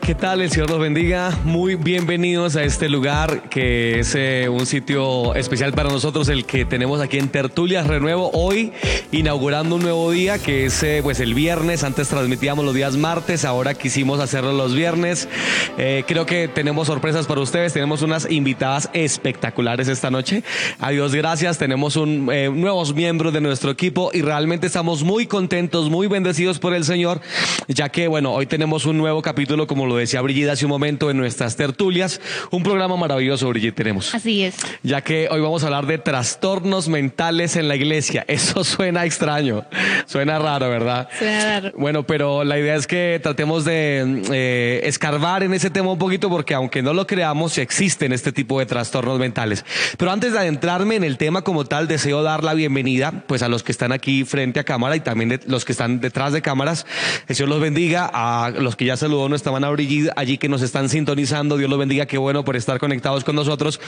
[0.00, 0.40] ¿qué tal?
[0.40, 1.38] El Señor los bendiga.
[1.44, 6.64] Muy bienvenidos a este lugar que es eh, un sitio especial para nosotros, el que
[6.64, 8.30] tenemos aquí en Tertulias Renuevo.
[8.32, 8.72] Hoy
[9.10, 11.84] inaugurando un nuevo día que es eh, pues el viernes.
[11.84, 15.28] Antes transmitíamos los días martes, ahora quisimos hacerlo los viernes.
[15.76, 17.74] Eh, creo que tenemos sorpresas para ustedes.
[17.74, 20.42] Tenemos unas invitadas espectaculares esta noche.
[20.78, 21.58] A Dios gracias.
[21.58, 26.72] Tenemos un, nuevos miembros de nuestro equipo y realmente estamos muy contentos, muy bendecidos por
[26.72, 27.20] el Señor,
[27.68, 31.10] ya que bueno, hoy tenemos un nuevo capítulo, como lo decía Brigitte hace un momento
[31.10, 32.20] en nuestras tertulias.
[32.50, 34.14] Un programa maravilloso, Brigitte, tenemos.
[34.14, 34.56] Así es.
[34.82, 38.24] Ya que hoy vamos a hablar de trastornos mentales en la iglesia.
[38.28, 39.64] Eso suena extraño,
[40.06, 41.08] suena raro, ¿verdad?
[41.18, 41.72] Suena raro.
[41.76, 46.28] Bueno, pero la idea es que tratemos de eh, escarbar en ese tema un poquito
[46.30, 49.64] porque aunque no lo creamos, existen este tipo de trastornos mentales.
[49.96, 53.48] Pero antes de adentrarme en el tema como tal, deseo dar la bienvenida pues a
[53.48, 56.86] los que están aquí frente a cámara y también los que están detrás de cámaras.
[57.28, 60.62] El Señor los bendiga a los que ya saludó nuestra mano Brigitte allí que nos
[60.62, 61.56] están sintonizando.
[61.56, 63.80] Dios los bendiga, qué bueno por estar conectados con nosotros.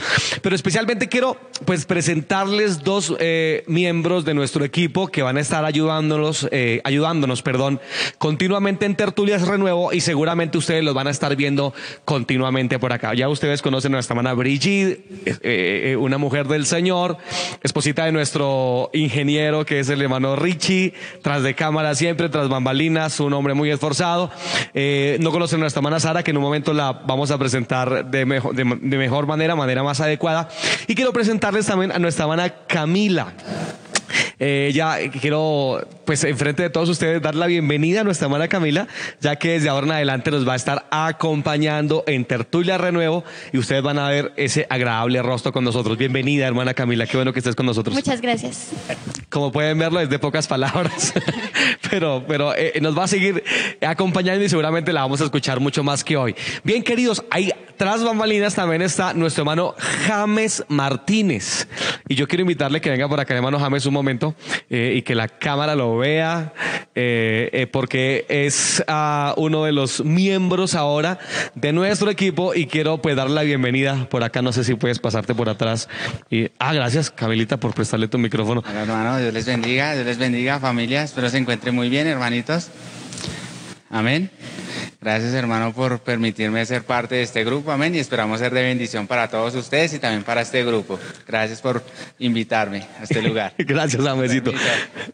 [0.43, 5.65] Pero especialmente quiero pues presentarles dos eh, miembros de nuestro equipo que van a estar
[5.65, 7.81] ayudándonos, eh, ayudándonos, perdón,
[8.19, 11.75] continuamente en Tertulias Renuevo y seguramente ustedes los van a estar viendo
[12.05, 13.15] continuamente por acá.
[13.15, 15.05] Ya ustedes conocen a nuestra hermana Brigitte,
[15.43, 17.17] eh, una mujer del Señor,
[17.63, 23.21] esposita de nuestro ingeniero que es el hermano Richie, tras de cámara siempre, tras bambalinas,
[23.21, 24.31] un hombre muy esforzado.
[24.75, 28.55] no conocen a hermana Sara, que en un momento la vamos a presentar de mejor,
[28.55, 30.49] de mejor manera, manera más adecuada.
[30.87, 33.33] Y quiero presentarles también a nuestra hermana Camila.
[34.39, 38.89] Eh, ya quiero, pues, enfrente de todos ustedes, dar la bienvenida a nuestra hermana Camila,
[39.21, 43.59] ya que desde ahora en adelante nos va a estar acompañando en Tertulia Renuevo y
[43.59, 45.97] ustedes van a ver ese agradable rostro con nosotros.
[45.97, 47.95] Bienvenida, hermana Camila, qué bueno que estés con nosotros.
[47.95, 48.71] Muchas gracias.
[49.29, 51.15] Como pueden verlo, es de pocas palabras,
[51.95, 53.45] pero, pero eh, nos va a seguir
[53.81, 56.35] acompañando y seguramente la vamos a escuchar mucho más que hoy.
[56.65, 59.75] Bien, queridos, ahí tras bambalinas también está nuestro hermano
[60.07, 61.67] James Martínez.
[62.09, 64.35] Y yo quiero invitarle que venga por acá, hermano James, un momento
[64.71, 66.53] eh, y que la cámara lo vea,
[66.95, 71.19] eh, eh, porque es uh, uno de los miembros ahora
[71.55, 74.41] de nuestro equipo y quiero pues darle la bienvenida por acá.
[74.41, 75.89] No sé si puedes pasarte por atrás.
[76.31, 78.63] Y, ah, gracias, Camilita, por prestarle tu micrófono.
[78.69, 81.03] Hola, hermano, Dios les bendiga, Dios les bendiga, familia.
[81.03, 82.69] Espero se encuentre muy bien, hermanitos.
[83.91, 84.31] Amén.
[85.05, 89.07] Gracias hermano por permitirme ser parte de este grupo, amén, y esperamos ser de bendición
[89.07, 90.99] para todos ustedes y también para este grupo.
[91.29, 91.83] Gracias por
[92.19, 93.53] invitarme a este lugar.
[93.59, 94.51] Gracias, Amecito.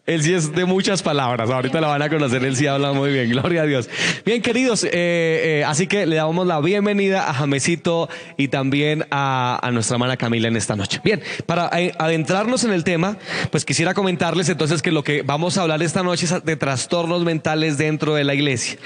[0.05, 3.11] Él sí es de muchas palabras, ahorita la van a conocer, él sí habla muy
[3.11, 3.89] bien, gloria a Dios.
[4.25, 9.59] Bien, queridos, eh, eh, así que le damos la bienvenida a Jamesito y también a,
[9.61, 11.01] a nuestra hermana Camila en esta noche.
[11.03, 13.17] Bien, para eh, adentrarnos en el tema,
[13.51, 17.25] pues quisiera comentarles entonces que lo que vamos a hablar esta noche es de trastornos
[17.25, 18.77] mentales dentro de la iglesia.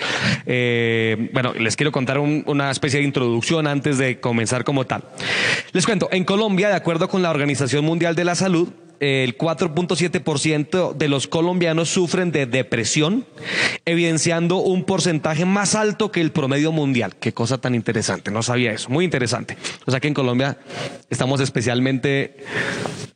[0.47, 5.03] Eh, eh, bueno, les quiero contar una especie de introducción antes de comenzar como tal.
[5.73, 8.69] Les cuento, en Colombia, de acuerdo con la Organización Mundial de la Salud,
[9.01, 13.25] el 4.7% de los colombianos sufren de depresión,
[13.83, 17.15] evidenciando un porcentaje más alto que el promedio mundial.
[17.19, 19.57] Qué cosa tan interesante, no sabía eso, muy interesante.
[19.85, 20.57] O sea que en Colombia
[21.09, 22.37] estamos especialmente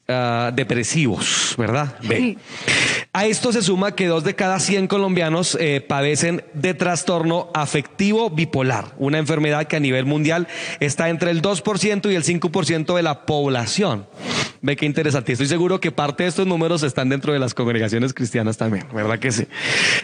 [0.10, 1.96] uh, depresivos, ¿verdad?
[2.02, 2.38] Sí.
[3.12, 8.30] A esto se suma que dos de cada 100 colombianos eh, padecen de trastorno afectivo
[8.30, 10.48] bipolar, una enfermedad que a nivel mundial
[10.80, 14.06] está entre el 2% y el 5% de la población.
[14.62, 15.32] Ve qué interesante.
[15.32, 19.18] Estoy seguro que parte de estos números están dentro de las congregaciones cristianas también, ¿verdad
[19.18, 19.48] que sí?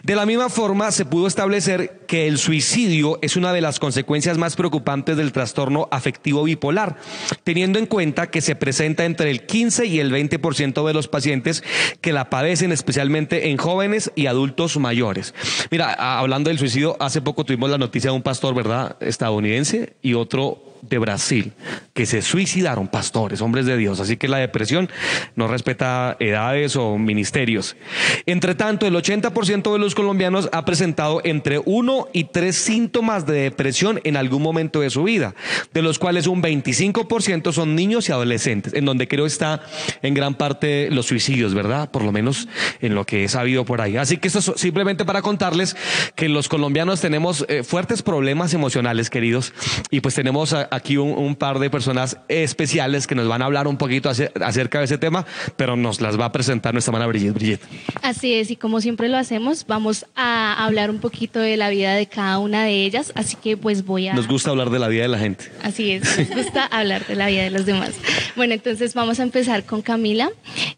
[0.04, 4.38] De la misma forma, se pudo establecer que el suicidio es una de las consecuencias
[4.38, 6.96] más preocupantes del trastorno afectivo bipolar,
[7.44, 11.64] teniendo en cuenta que se presenta entre el 15 y el 20% de los pacientes
[12.00, 15.34] que la padecen, especialmente en jóvenes y adultos mayores.
[15.70, 18.96] Mira, hablando del suicidio, hace poco tuvimos la noticia de un pastor, ¿verdad?
[19.02, 21.54] Estadounidense y otro de Brasil
[21.96, 24.02] que se suicidaron, pastores, hombres de Dios.
[24.02, 24.90] Así que la depresión
[25.36, 27.78] no respeta edades o ministerios.
[28.26, 33.36] Entre tanto, el 80% de los colombianos ha presentado entre uno y tres síntomas de
[33.36, 35.36] depresión en algún momento de su vida,
[35.74, 39.62] de los cuales un 25% son niños y adolescentes, en donde creo está
[40.02, 41.90] en gran parte los suicidios, ¿verdad?
[41.92, 42.50] Por lo menos
[42.82, 43.96] en lo que he sabido por ahí.
[43.96, 45.78] Así que esto es simplemente para contarles
[46.16, 49.54] que los colombianos tenemos eh, fuertes problemas emocionales, queridos,
[49.92, 53.68] y pues tenemos a, aquí un, par de personas especiales que nos van a hablar
[53.68, 55.26] un poquito acerca de ese tema,
[55.56, 57.34] pero nos las va a presentar nuestra hermana Brigitte.
[57.34, 57.66] Brigitte.
[58.02, 61.94] Así es, y como siempre lo hacemos, vamos a hablar un poquito de la vida
[61.94, 64.14] de cada una de ellas, así que pues voy a...
[64.14, 65.52] Nos gusta hablar de la vida de la gente.
[65.64, 67.96] Así es, nos gusta hablar de la vida de los demás.
[68.36, 70.30] Bueno, entonces vamos a empezar con Camila.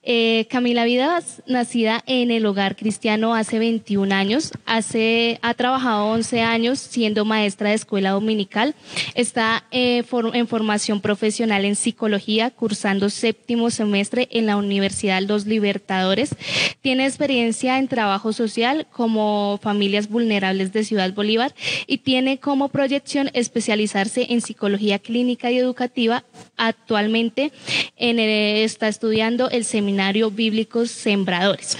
[0.03, 6.41] Eh, Camila Vidas, nacida en el hogar cristiano hace 21 años, hace, ha trabajado 11
[6.41, 8.75] años siendo maestra de escuela dominical,
[9.15, 16.35] está eh, en formación profesional en psicología, cursando séptimo semestre en la Universidad Los Libertadores,
[16.81, 21.55] tiene experiencia en trabajo social como familias vulnerables de Ciudad Bolívar
[21.85, 26.25] y tiene como proyección especializarse en psicología clínica y educativa.
[26.57, 27.51] Actualmente
[27.95, 31.77] en está estudiando el Seminario Bíblicos Sembradores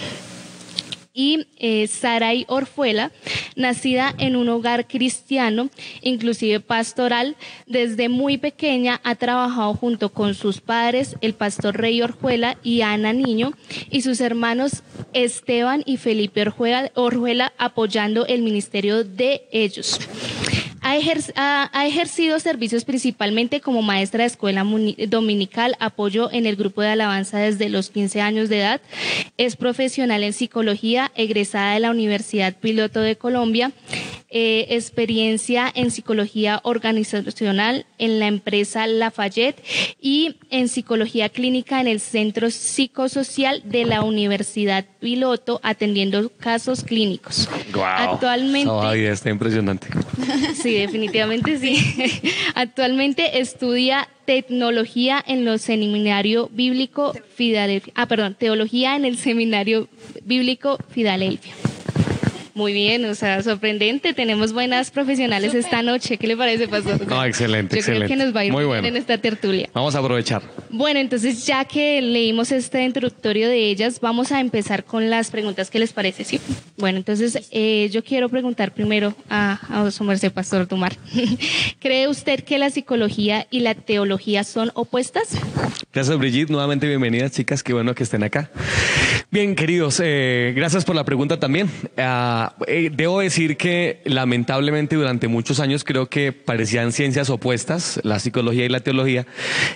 [1.18, 3.12] y eh, Saray Orfuela,
[3.56, 5.70] nacida en un hogar cristiano,
[6.04, 7.36] inclusive pastoral,
[7.66, 13.14] desde muy pequeña ha trabajado junto con sus padres, el pastor Rey Orjuela y Ana
[13.14, 13.54] Niño,
[13.90, 14.84] y sus hermanos
[15.14, 20.00] Esteban y Felipe Orjuela, Orjuela apoyando el ministerio de ellos.
[21.36, 24.66] Ha, ejercido servicios principalmente como maestra de escuela
[25.10, 28.82] dominical, apoyo en el grupo de alabanza desde los 15 años de edad.
[29.38, 33.74] Es profesional en psicología, egresada de la Universidad Piloto de Colombia.
[34.30, 39.64] Eh, experiencia en psicología organizacional en la empresa Lafayette
[40.02, 47.48] y en psicología clínica en el Centro Psicosocial de la Universidad Piloto, atendiendo casos clínicos.
[47.82, 49.10] Actualmente.
[49.10, 49.88] está impresionante.
[50.56, 51.78] Sí, definitivamente sí.
[52.54, 57.94] Actualmente estudia tecnología en el seminario bíblico Filadelfia.
[57.96, 59.88] Ah, perdón, teología en el seminario
[60.26, 61.54] bíblico Filadelfia.
[62.58, 64.16] Muy bien, o sea, sorprendente.
[64.16, 66.18] Tenemos buenas profesionales esta noche.
[66.18, 67.06] ¿Qué le parece, Pastor?
[67.08, 68.08] No, excelente, Yo excelente.
[68.08, 68.88] creo que nos va a ir muy bueno.
[68.88, 69.70] en esta tertulia.
[69.76, 70.42] Vamos a aprovechar.
[70.72, 75.70] Bueno, entonces ya que leímos este introductorio de ellas, vamos a empezar con las preguntas.
[75.70, 76.24] ¿Qué les parece?
[76.24, 76.42] Sí.
[76.78, 80.98] Bueno, entonces eh, yo quiero preguntar primero a, a su merced, Pastor Tumar.
[81.80, 85.28] ¿Cree usted que la psicología y la teología son opuestas?
[85.94, 86.50] Gracias, Brigitte.
[86.50, 87.62] Nuevamente bienvenidas, chicas.
[87.62, 88.50] Qué bueno que estén acá.
[89.30, 91.70] Bien, queridos, eh, gracias por la pregunta también.
[91.98, 98.20] Ah, eh, debo decir que lamentablemente durante muchos años creo que parecían ciencias opuestas, la
[98.20, 99.28] psicología y la teología,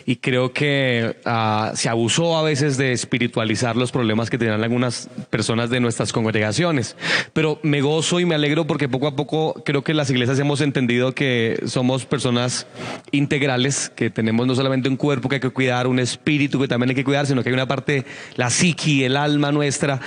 [0.05, 5.09] y creo que ah, se abusó a veces de espiritualizar los problemas que tenían algunas
[5.29, 6.95] personas de nuestras congregaciones.
[7.33, 10.61] Pero me gozo y me alegro porque poco a poco creo que las iglesias hemos
[10.61, 12.67] entendido que somos personas
[13.11, 16.91] integrales, que tenemos no solamente un cuerpo que hay que cuidar, un espíritu que también
[16.91, 18.05] hay que cuidar, sino que hay una parte,
[18.37, 20.01] la psiqui, el alma, nuestra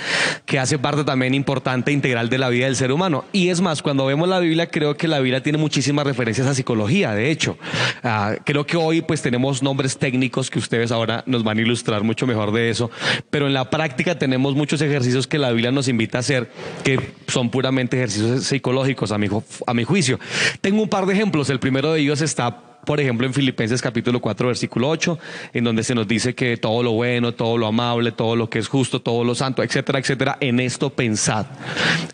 [0.45, 3.25] que hace parte también importante, integral de la vida del ser humano.
[3.31, 6.53] Y es más, cuando vemos la Biblia, creo que la Biblia tiene muchísimas referencias a
[6.53, 7.57] psicología, de hecho.
[8.03, 12.03] Ah, creo que hoy pues tenemos nombres técnicos que ustedes ahora nos van a ilustrar
[12.03, 12.91] mucho mejor de eso,
[13.31, 16.51] pero en la práctica tenemos muchos ejercicios que la Biblia nos invita a hacer
[16.83, 19.27] que son puramente ejercicios psicológicos a mi,
[19.65, 20.19] a mi juicio.
[20.61, 21.49] Tengo un par de ejemplos.
[21.49, 25.19] El primero de ellos está por ejemplo, en Filipenses capítulo 4, versículo 8,
[25.53, 28.59] en donde se nos dice que todo lo bueno, todo lo amable, todo lo que
[28.59, 31.47] es justo, todo lo santo, etcétera, etcétera, en esto pensad.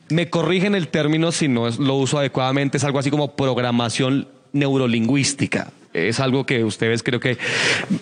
[0.09, 5.71] Me corrigen el término si no lo uso adecuadamente, es algo así como programación neurolingüística
[5.93, 7.37] es algo que ustedes creo que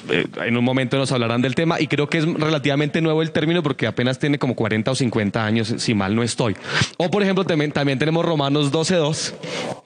[0.09, 3.31] eh, en un momento nos hablarán del tema y creo que es relativamente nuevo el
[3.31, 6.55] término porque apenas tiene como 40 o 50 años, si mal no estoy.
[6.97, 9.33] O por ejemplo, también, también tenemos Romanos 12.2,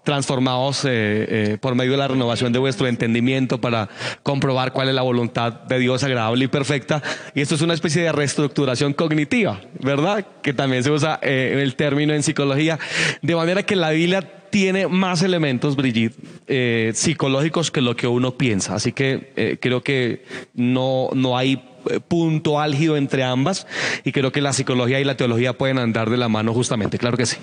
[0.04, 3.90] transformados eh, eh, por medio de la renovación de vuestro entendimiento para
[4.22, 7.02] comprobar cuál es la voluntad de Dios agradable y perfecta.
[7.34, 10.26] Y esto es una especie de reestructuración cognitiva, ¿verdad?
[10.42, 12.80] Que también se usa en el término en psicología.
[13.22, 18.38] De manera que la Biblia tiene más elementos, Brigitte, eh, psicológicos que lo que uno
[18.38, 18.76] piensa.
[18.76, 21.54] Así que eh, creo que no, no hay
[21.90, 23.66] eh, punto álgido entre ambas
[24.04, 27.18] y creo que la psicología y la teología pueden andar de la mano justamente, claro
[27.18, 27.38] que sí.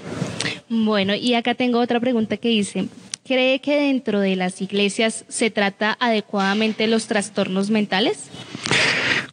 [0.68, 2.86] Bueno, y acá tengo otra pregunta que dice,
[3.26, 8.30] ¿cree que dentro de las iglesias se trata adecuadamente los trastornos mentales?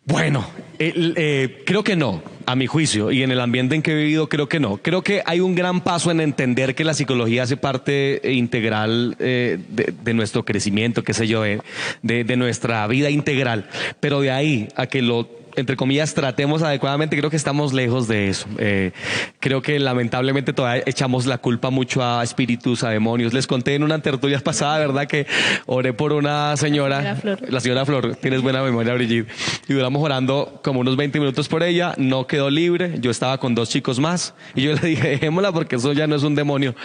[0.07, 0.45] Bueno,
[0.77, 4.47] creo que no a mi juicio, y en el ambiente en que he vivido, creo
[4.47, 4.77] que no.
[4.77, 9.59] Creo que hay un gran paso en entender que la psicología hace parte integral eh,
[9.67, 11.59] de, nuestro crecimiento, qué sé yo, de,
[12.01, 13.67] de nuestra vida integral.
[13.99, 18.29] Pero de ahí a que lo entre comillas, tratemos adecuadamente, creo que estamos lejos de
[18.29, 18.47] eso.
[18.59, 18.91] Eh,
[19.39, 23.33] creo que lamentablemente todavía echamos la culpa mucho a espíritus, a demonios.
[23.33, 25.07] Les conté en una tertulia pasada, ¿verdad?
[25.07, 25.25] Que
[25.65, 27.39] oré por una señora, la, Flor.
[27.51, 29.27] la señora Flor, tienes buena memoria, Brigitte,
[29.67, 33.55] y duramos orando como unos 20 minutos por ella, no quedó libre, yo estaba con
[33.55, 36.75] dos chicos más, y yo le dije, dejémosla porque eso ya no es un demonio.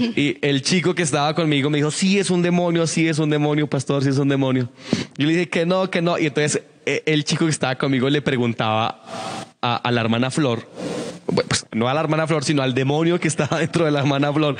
[0.00, 3.30] Y el chico que estaba conmigo me dijo, sí es un demonio, sí es un
[3.30, 4.68] demonio, pastor, sí es un demonio.
[5.16, 8.22] Yo le dije que no, que no, y entonces el chico que estaba conmigo le
[8.22, 9.02] preguntaba
[9.60, 10.66] a, la hermana Flor
[11.26, 14.32] pues, no a la hermana Flor, sino al demonio que está dentro de la hermana
[14.32, 14.56] Flor.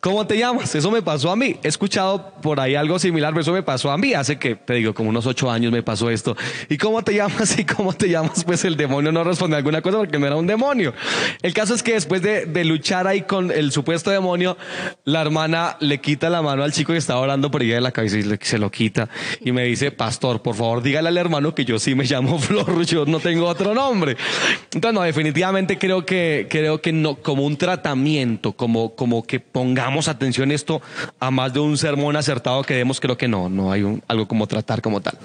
[0.00, 0.74] ¿Cómo te llamas?
[0.74, 1.56] Eso me pasó a mí.
[1.62, 4.14] He escuchado por ahí algo similar, pero eso me pasó a mí.
[4.14, 6.36] Hace que, te digo, como unos ocho años me pasó esto.
[6.68, 7.58] ¿Y cómo te llamas?
[7.58, 8.44] ¿Y cómo te llamas?
[8.44, 10.94] Pues el demonio no responde a alguna cosa porque no era un demonio.
[11.42, 14.56] El caso es que después de, de luchar ahí con el supuesto demonio,
[15.04, 17.92] la hermana le quita la mano al chico que estaba orando por ella de la
[17.92, 19.08] cabeza y se lo quita.
[19.40, 22.84] Y me dice, pastor, por favor, dígale al hermano que yo sí me llamo Flor,
[22.84, 24.16] yo no tengo otro nombre.
[24.72, 30.08] Entonces, no, definitivamente creo que, creo que no, como un tratamiento, como, como que pongamos
[30.08, 30.82] atención esto
[31.20, 34.26] a más de un sermón acertado que demos, creo que no, no hay un, algo
[34.28, 35.18] como tratar como tal.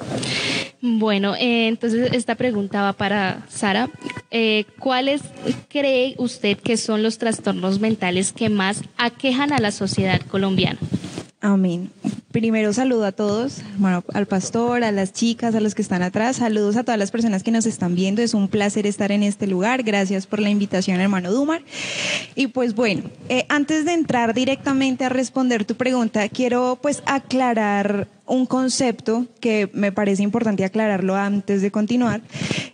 [0.81, 3.89] Bueno, eh, entonces esta pregunta va para Sara.
[4.31, 5.21] Eh, ¿Cuáles
[5.67, 10.79] cree usted que son los trastornos mentales que más aquejan a la sociedad colombiana?
[11.41, 11.89] Amén.
[12.33, 16.35] Primero saludo a todos, hermano, al pastor, a las chicas, a los que están atrás.
[16.35, 18.21] Saludos a todas las personas que nos están viendo.
[18.21, 19.83] Es un placer estar en este lugar.
[19.83, 21.61] Gracias por la invitación, hermano Dumar.
[22.35, 28.09] Y pues bueno, eh, antes de entrar directamente a responder tu pregunta, quiero pues aclarar
[28.25, 32.21] un concepto que me parece importante aclararlo antes de continuar.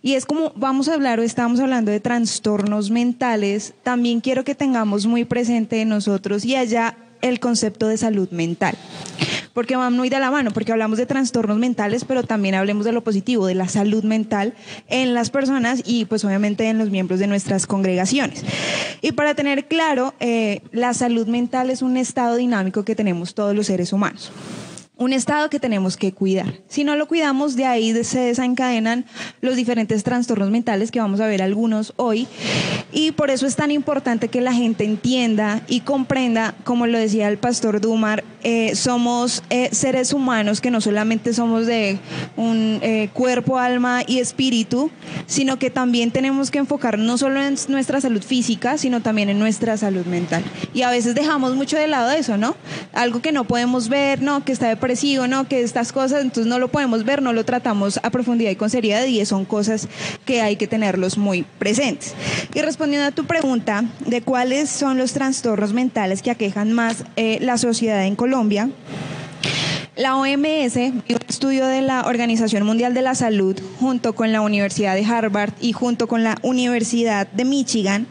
[0.02, 4.56] Y es como vamos a hablar o estamos hablando de trastornos mentales, también quiero que
[4.56, 8.76] tengamos muy presente nosotros y allá el concepto de salud mental.
[9.54, 12.92] Porque van muy de la mano, porque hablamos de trastornos mentales, pero también hablemos de
[12.92, 14.54] lo positivo, de la salud mental
[14.88, 18.44] en las personas y pues obviamente en los miembros de nuestras congregaciones.
[19.02, 23.56] Y para tener claro, eh, la salud mental es un estado dinámico que tenemos todos
[23.56, 24.32] los seres humanos
[24.98, 26.54] un estado que tenemos que cuidar.
[26.68, 29.06] Si no lo cuidamos, de ahí se desencadenan
[29.42, 32.28] los diferentes trastornos mentales que vamos a ver algunos hoy.
[32.92, 37.28] Y por eso es tan importante que la gente entienda y comprenda, como lo decía
[37.28, 41.98] el pastor Dumar, eh, somos eh, seres humanos que no solamente somos de
[42.38, 44.92] un eh, cuerpo, alma y espíritu,
[45.26, 49.40] sino que también tenemos que enfocar no solo en nuestra salud física, sino también en
[49.40, 50.44] nuestra salud mental.
[50.74, 52.56] Y a veces dejamos mucho de lado eso, ¿no?
[52.94, 54.46] Algo que no podemos ver, ¿no?
[54.46, 54.78] Que está de
[55.28, 55.48] ¿no?
[55.48, 58.70] Que estas cosas, entonces no lo podemos ver, no lo tratamos a profundidad y con
[58.70, 59.88] seriedad y son cosas
[60.26, 62.14] que hay que tenerlos muy presentes.
[62.54, 67.40] Y respondiendo a tu pregunta de cuáles son los trastornos mentales que aquejan más eh,
[67.42, 68.70] la sociedad en Colombia,
[69.96, 74.94] la OMS, un estudio de la Organización Mundial de la Salud, junto con la Universidad
[74.94, 78.06] de Harvard y junto con la Universidad de Michigan,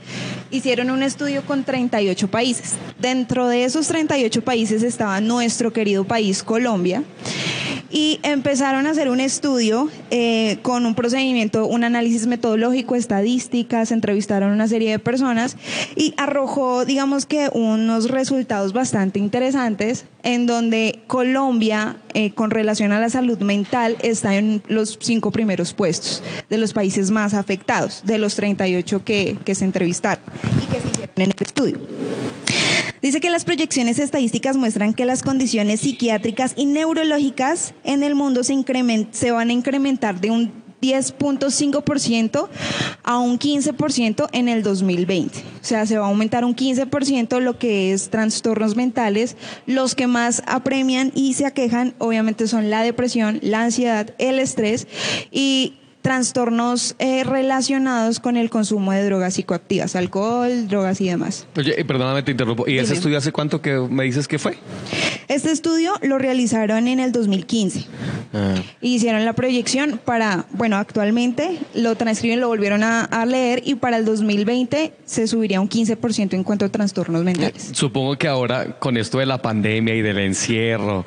[0.57, 2.73] hicieron un estudio con 38 países.
[3.01, 7.03] Dentro de esos 38 países estaba nuestro querido país, Colombia
[7.95, 14.51] y empezaron a hacer un estudio eh, con un procedimiento, un análisis metodológico, estadísticas, entrevistaron
[14.51, 15.57] a una serie de personas
[15.95, 23.01] y arrojó, digamos que, unos resultados bastante interesantes en donde Colombia, eh, con relación a
[23.01, 28.19] la salud mental, está en los cinco primeros puestos de los países más afectados, de
[28.19, 30.25] los 38 que, que se entrevistaron
[30.63, 31.79] y que se hicieron en el estudio.
[33.05, 38.43] Dice que las proyecciones estadísticas muestran que las condiciones psiquiátricas y neurológicas en el mundo
[38.45, 38.55] se,
[39.11, 42.49] se van a incrementar de un 10.5%
[43.03, 45.39] a un 15% en el 2020.
[45.39, 49.37] O sea, se va a aumentar un 15% lo que es trastornos mentales.
[49.67, 54.87] Los que más apremian y se aquejan, obviamente, son la depresión, la ansiedad, el estrés
[55.31, 55.75] y
[56.05, 61.47] trastornos eh, relacionados con el consumo de drogas psicoactivas, alcohol, drogas y demás.
[61.57, 62.69] Oye, perdóname, te interrumpo.
[62.69, 64.59] ¿Y ese estudio hace cuánto que me dices que fue?
[65.29, 67.87] Este estudio lo realizaron en el 2015.
[68.37, 68.57] Ah.
[68.81, 74.05] hicieron la proyección para, bueno, actualmente lo transcriben, lo volvieron a, leer y para el
[74.05, 77.71] 2020 se subiría un 15% en cuanto a trastornos mentales.
[77.73, 81.07] Supongo que ahora con esto de la pandemia y del encierro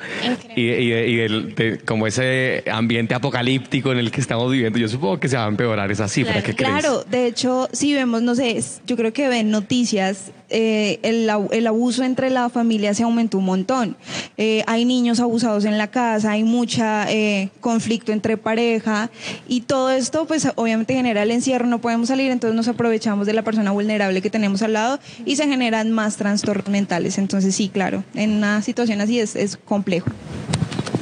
[0.56, 5.38] y, del, como ese ambiente apocalíptico en el que estamos viviendo, yo supongo que se
[5.38, 6.42] va a empeorar esa cifra.
[6.42, 7.04] Claro, claro.
[7.10, 12.04] de hecho, si vemos, no sé, yo creo que ven noticias, eh, el, el, abuso
[12.04, 13.98] entre la familia se aumentó un montón.
[14.38, 19.10] Eh, hay niños abusados en la casa, hay mucha eh, conflicto entre pareja
[19.48, 23.34] y todo esto, pues obviamente genera el encierro, no podemos salir, entonces nos aprovechamos de
[23.34, 27.18] la persona vulnerable que tenemos al lado y se generan más trastornos mentales.
[27.18, 30.10] Entonces, sí, claro, en una situación así es, es complejo.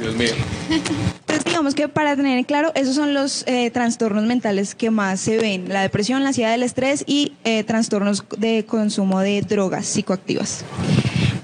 [0.00, 0.30] Dios mío.
[0.70, 5.20] Entonces, digamos que para tener en claro, esos son los eh, trastornos mentales que más
[5.20, 9.86] se ven, la depresión, la ansiedad, el estrés y eh, trastornos de consumo de drogas
[9.86, 10.64] psicoactivas.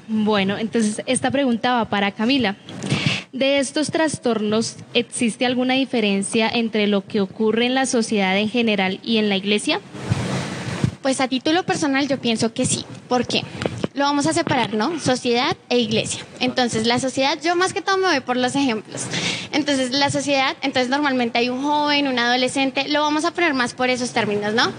[0.08, 2.56] Bueno, entonces esta pregunta va para Camila.
[3.32, 9.00] De estos trastornos, ¿existe alguna diferencia entre lo que ocurre en la sociedad en general
[9.02, 9.80] y en la iglesia?
[11.00, 12.84] Pues a título personal yo pienso que sí.
[13.08, 13.42] ¿Por qué?
[13.94, 14.98] Lo vamos a separar, ¿no?
[14.98, 16.24] Sociedad e iglesia.
[16.40, 19.02] Entonces, la sociedad, yo más que todo me voy por los ejemplos.
[19.52, 23.74] Entonces, la sociedad, entonces normalmente hay un joven, un adolescente, lo vamos a poner más
[23.74, 24.72] por esos términos, ¿no?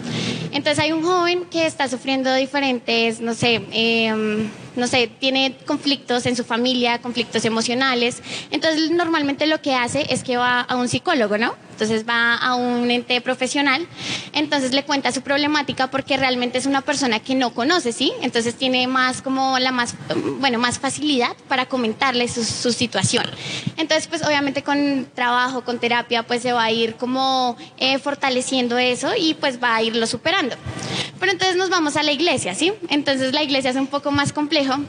[0.51, 6.25] Entonces hay un joven que está sufriendo diferentes, no sé, em, no sé, tiene conflictos
[6.25, 8.21] en su familia, conflictos emocionales.
[8.51, 11.55] Entonces, normalmente lo que hace es que va a un psicólogo, ¿no?
[11.73, 13.87] Entonces va a un ente profesional,
[14.31, 18.13] entonces le cuenta su problemática porque realmente es una persona que no conoce, ¿sí?
[18.21, 19.95] Entonces tiene más como la más,
[20.39, 23.25] bueno, más facilidad para comentarle su, su situación.
[23.77, 28.77] Entonces, pues obviamente con trabajo, con terapia, pues se va a ir como eh, fortaleciendo
[28.77, 30.55] eso y pues va a irlo superando.
[31.19, 32.73] Pero entonces nos vamos a la iglesia, ¿sí?
[32.89, 34.31] Entonces la iglesia es un poco más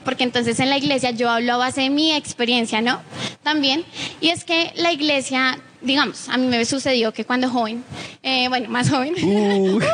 [0.05, 3.01] porque entonces en la iglesia yo hablo a base de mi experiencia, ¿no?
[3.43, 3.85] También.
[4.21, 7.85] Y es que la iglesia digamos, a mí me sucedió que cuando joven,
[8.23, 9.81] eh, bueno, más joven, Uh.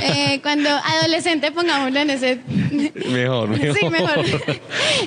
[0.00, 2.40] Eh, cuando adolescente, pongámoslo en ese...
[3.10, 3.78] Mejor, mejor.
[3.78, 4.24] Sí, mejor.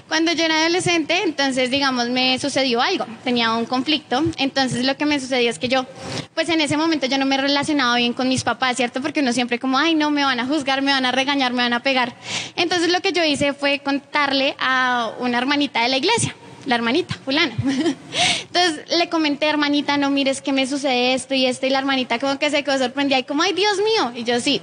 [0.08, 5.06] Cuando yo era adolescente, entonces, digamos, me sucedió algo, tenía un conflicto, entonces lo que
[5.06, 5.86] me sucedió es que yo,
[6.34, 9.02] pues en ese momento yo no me relacionaba bien con mis papás, ¿cierto?
[9.02, 11.64] Porque uno siempre como, ay, no, me van a juzgar, me van a regañar, me
[11.64, 12.16] van a pegar.
[12.56, 17.16] Entonces lo que yo hice fue contarle a una hermanita de la iglesia la hermanita,
[17.24, 17.56] fulana.
[18.42, 22.20] Entonces le comenté, hermanita, no mires que me sucede esto y esto, y la hermanita
[22.20, 24.62] como que se quedó sorprendida y como, ay, Dios mío, y yo sí.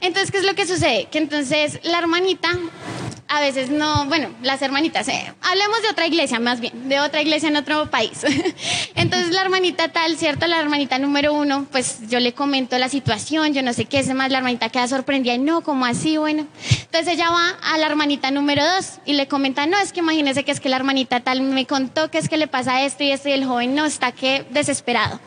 [0.00, 1.06] Entonces, ¿qué es lo que sucede?
[1.10, 2.50] Que entonces la hermanita
[3.28, 7.20] a veces no, bueno, las hermanitas, eh, hablemos de otra iglesia más bien, de otra
[7.20, 8.24] iglesia en otro país.
[8.94, 10.46] Entonces la hermanita tal, ¿cierto?
[10.46, 14.12] La hermanita número uno, pues yo le comento la situación, yo no sé qué es
[14.14, 16.16] más, la hermanita queda sorprendida y no, como así?
[16.16, 20.00] Bueno, entonces ella va a la hermanita número dos y le comenta, no, es que
[20.00, 23.04] imagínese que es que la hermanita tal me contó que es que le pasa esto
[23.04, 25.20] y esto y el joven no, está que desesperado.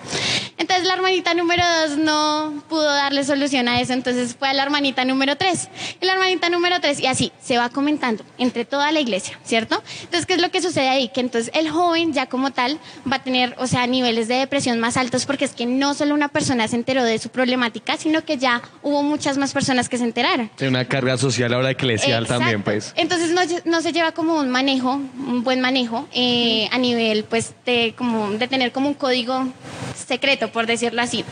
[0.61, 4.61] Entonces la hermanita número dos no pudo darle solución a eso, entonces fue a la
[4.61, 5.69] hermanita número tres.
[5.99, 9.81] Y la hermanita número tres, y así se va comentando entre toda la iglesia, ¿cierto?
[10.01, 11.09] Entonces, ¿qué es lo que sucede ahí?
[11.09, 12.77] Que entonces el joven ya como tal
[13.11, 16.13] va a tener, o sea, niveles de depresión más altos porque es que no solo
[16.13, 19.97] una persona se enteró de su problemática, sino que ya hubo muchas más personas que
[19.97, 20.51] se enteraron.
[20.57, 22.39] Tiene una carga social ahora eclesial Exacto.
[22.39, 22.93] también, pues.
[22.97, 27.55] Entonces no, no se lleva como un manejo, un buen manejo eh, a nivel pues
[27.65, 29.47] de como de tener como un código
[29.95, 31.25] secreto, por decirlo así.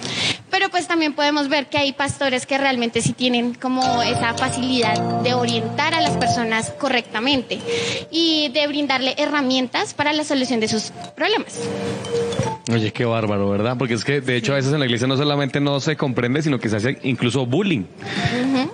[0.49, 5.21] Pero pues también podemos ver que hay pastores que realmente sí tienen como esa facilidad
[5.21, 7.59] de orientar a las personas correctamente
[8.11, 11.59] y de brindarle herramientas para la solución de sus problemas.
[12.71, 13.77] Oye, qué bárbaro, ¿verdad?
[13.77, 16.43] Porque es que, de hecho, a veces en la iglesia no solamente no se comprende,
[16.43, 17.85] sino que se hace incluso bullying.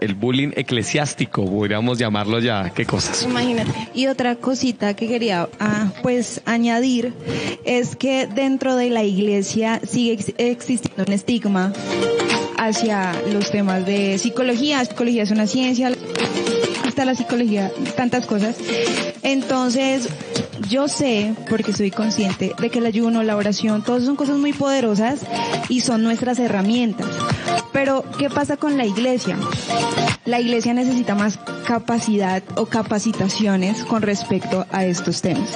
[0.01, 2.71] El bullying eclesiástico, podríamos llamarlo ya.
[2.75, 3.23] ¿Qué cosas?
[3.23, 3.71] Imagínate.
[3.93, 7.13] Y otra cosita que quería ah, pues añadir
[7.63, 11.73] es que dentro de la iglesia sigue existiendo un estigma
[12.57, 14.83] hacia los temas de psicología.
[14.85, 15.91] Psicología es una ciencia,
[16.87, 18.55] está la psicología, tantas cosas.
[19.23, 20.07] Entonces,
[20.69, 24.53] yo sé, porque soy consciente, de que el ayuno, la oración, todas son cosas muy
[24.53, 25.19] poderosas
[25.69, 27.07] y son nuestras herramientas.
[27.71, 29.37] Pero, ¿qué pasa con la iglesia?
[30.25, 35.51] La iglesia necesita más capacidad o capacitaciones con respecto a estos temas.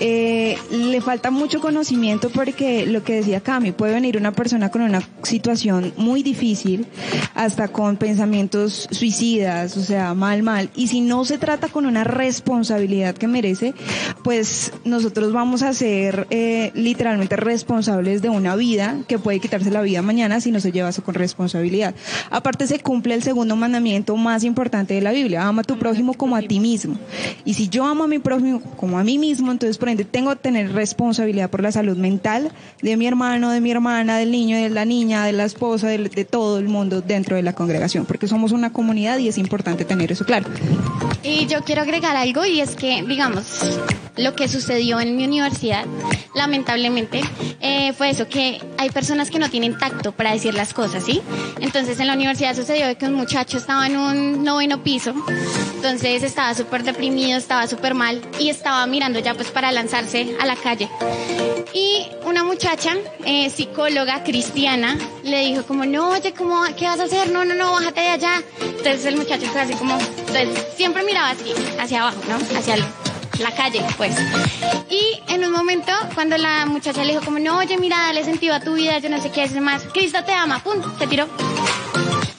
[0.00, 4.82] Eh, le falta mucho conocimiento porque lo que decía Cami, puede venir una persona con
[4.82, 6.86] una situación muy difícil,
[7.34, 10.70] hasta con pensamientos suicidas, o sea, mal, mal.
[10.76, 13.74] Y si no se trata con una responsabilidad que merece,
[14.22, 19.82] pues nosotros vamos a ser eh, literalmente responsables de una vida que puede quitarse la
[19.82, 21.94] vida mañana si no se lleva eso con responsabilidad.
[22.30, 26.14] Aparte se cumple el segundo mandamiento más importante de la Biblia, ama a tu prójimo
[26.14, 26.96] como a ti mismo.
[27.44, 30.30] Y si yo amo a mi prójimo como a mí mismo, entonces por ende tengo
[30.30, 32.50] que tener responsabilidad por la salud mental
[32.82, 35.98] de mi hermano, de mi hermana, del niño, de la niña, de la esposa, de,
[35.98, 39.84] de todo el mundo dentro de la congregación, porque somos una comunidad y es importante
[39.84, 40.48] tener eso claro.
[41.22, 43.60] Y yo quiero agregar algo y es que, digamos,
[44.16, 45.84] lo que sucedió en mi universidad,
[46.34, 47.20] lamentablemente,
[47.60, 51.20] eh, fue eso, que hay personas que no tienen tacto para decir las cosas, ¿sí?
[51.60, 55.14] Entonces en la universidad sucedió que un muchacho estaba en un noveno piso,
[55.76, 60.46] entonces estaba súper deprimido, estaba súper mal y estaba mirando ya pues para lanzarse a
[60.46, 60.88] la calle.
[61.72, 62.94] Y una muchacha,
[63.24, 67.30] eh, psicóloga cristiana, le dijo como, no, oye, ¿cómo, ¿qué vas a hacer?
[67.30, 68.42] No, no, no, bájate de allá.
[68.62, 72.58] Entonces el muchacho fue así como, entonces siempre miraba así, hacia abajo, ¿no?
[72.58, 72.84] Hacia el-
[73.40, 74.16] la calle, pues.
[74.88, 78.54] Y en un momento, cuando la muchacha le dijo como, no, oye, mira, dale sentido
[78.54, 81.28] a tu vida, yo no sé qué es más, Cristo te ama, pum, se tiró.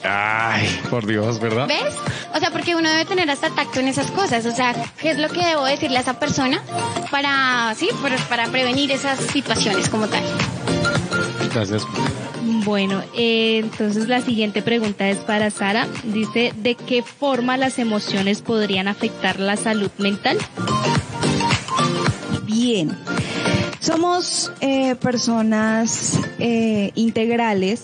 [0.08, 1.66] Ay, por Dios, ¿verdad?
[1.68, 1.94] ¿Ves?
[2.34, 4.46] O sea, porque uno debe tener hasta tacto en esas cosas.
[4.46, 6.62] O sea, ¿qué es lo que debo decirle a esa persona
[7.10, 10.22] para, sí, para, para prevenir esas situaciones como tal?
[11.52, 11.86] Gracias.
[12.64, 15.86] Bueno, eh, entonces la siguiente pregunta es para Sara.
[16.04, 20.38] Dice, ¿de qué forma las emociones podrían afectar la salud mental?
[22.44, 22.96] Bien.
[23.80, 27.82] Somos eh, personas eh, integrales,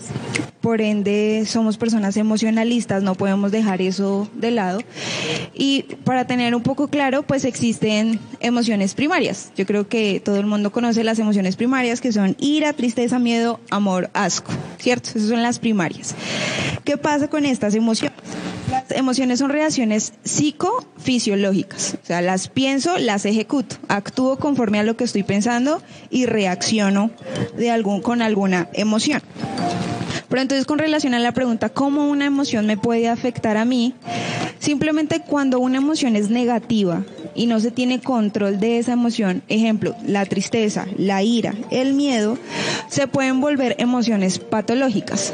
[0.64, 4.80] por ende somos personas emocionalistas, no podemos dejar eso de lado.
[5.52, 9.52] Y para tener un poco claro, pues existen emociones primarias.
[9.58, 13.60] Yo creo que todo el mundo conoce las emociones primarias que son ira, tristeza, miedo,
[13.68, 15.10] amor, asco, ¿cierto?
[15.10, 16.14] Esas son las primarias.
[16.82, 18.16] ¿Qué pasa con estas emociones?
[18.70, 24.96] Las emociones son reacciones psicofisiológicas, o sea, las pienso, las ejecuto, actúo conforme a lo
[24.96, 27.10] que estoy pensando y reacciono
[27.54, 29.20] de algún, con alguna emoción.
[30.28, 33.94] Pero entonces con relación a la pregunta, ¿cómo una emoción me puede afectar a mí?
[34.58, 39.94] Simplemente cuando una emoción es negativa y no se tiene control de esa emoción, ejemplo,
[40.06, 42.38] la tristeza, la ira, el miedo,
[42.88, 45.32] se pueden volver emociones patológicas.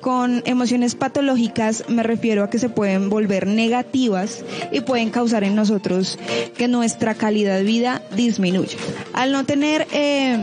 [0.00, 5.54] Con emociones patológicas me refiero a que se pueden volver negativas y pueden causar en
[5.54, 6.18] nosotros
[6.56, 8.76] que nuestra calidad de vida disminuya.
[9.12, 10.42] Al no tener eh,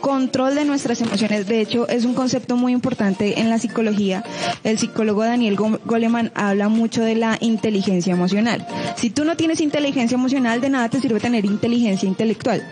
[0.00, 4.24] control de nuestras emociones, de hecho es un concepto muy importante en la psicología.
[4.64, 8.66] El psicólogo Daniel Goleman habla mucho de la inteligencia emocional.
[8.96, 12.62] Si tú no tienes inteligencia emocional, de nada te sirve tener inteligencia intelectual.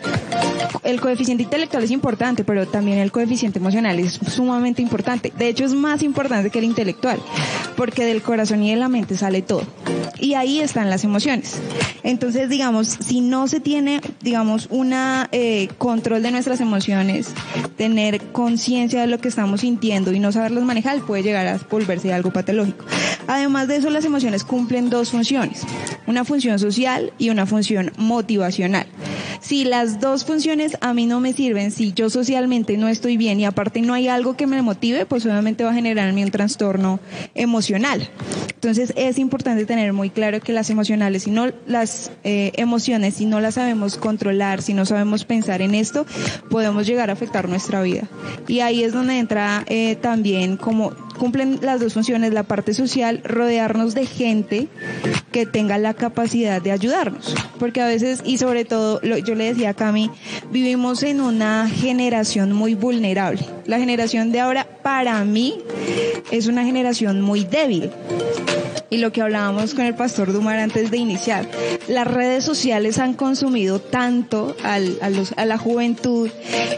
[0.82, 5.32] El coeficiente intelectual es importante, pero también el coeficiente emocional es sumamente importante.
[5.38, 7.20] De hecho, es más importante que el intelectual,
[7.76, 9.62] porque del corazón y de la mente sale todo.
[10.18, 11.60] Y ahí están las emociones.
[12.02, 17.32] Entonces, digamos, si no se tiene, digamos, una eh, control de nuestras emociones,
[17.76, 22.12] tener conciencia de lo que estamos sintiendo y no saberlos manejar, puede llegar a volverse
[22.12, 22.84] algo patológico.
[23.26, 25.62] Además de eso, las emociones cumplen dos funciones,
[26.06, 27.59] una función social y una función
[27.96, 28.86] motivacional.
[29.40, 33.40] Si las dos funciones a mí no me sirven, si yo socialmente no estoy bien
[33.40, 36.22] y aparte no hay algo que me motive, pues obviamente va a generar en mí
[36.22, 37.00] un trastorno
[37.34, 38.08] emocional.
[38.54, 43.24] Entonces es importante tener muy claro que las emocionales, si no las eh, emociones, si
[43.24, 46.04] no las sabemos controlar, si no sabemos pensar en esto,
[46.50, 48.08] podemos llegar a afectar nuestra vida.
[48.46, 53.20] Y ahí es donde entra eh, también como cumplen las dos funciones, la parte social,
[53.24, 54.68] rodearnos de gente
[55.32, 57.34] que tenga la capacidad de ayudarnos.
[57.58, 60.10] Porque a veces, y sobre todo, yo le decía a Cami,
[60.50, 63.44] vivimos en una generación muy vulnerable.
[63.66, 65.58] La generación de ahora, para mí,
[66.30, 67.90] es una generación muy débil
[68.90, 71.48] y lo que hablábamos con el pastor Dumar antes de iniciar.
[71.88, 74.78] Las redes sociales han consumido tanto a
[75.44, 76.28] la juventud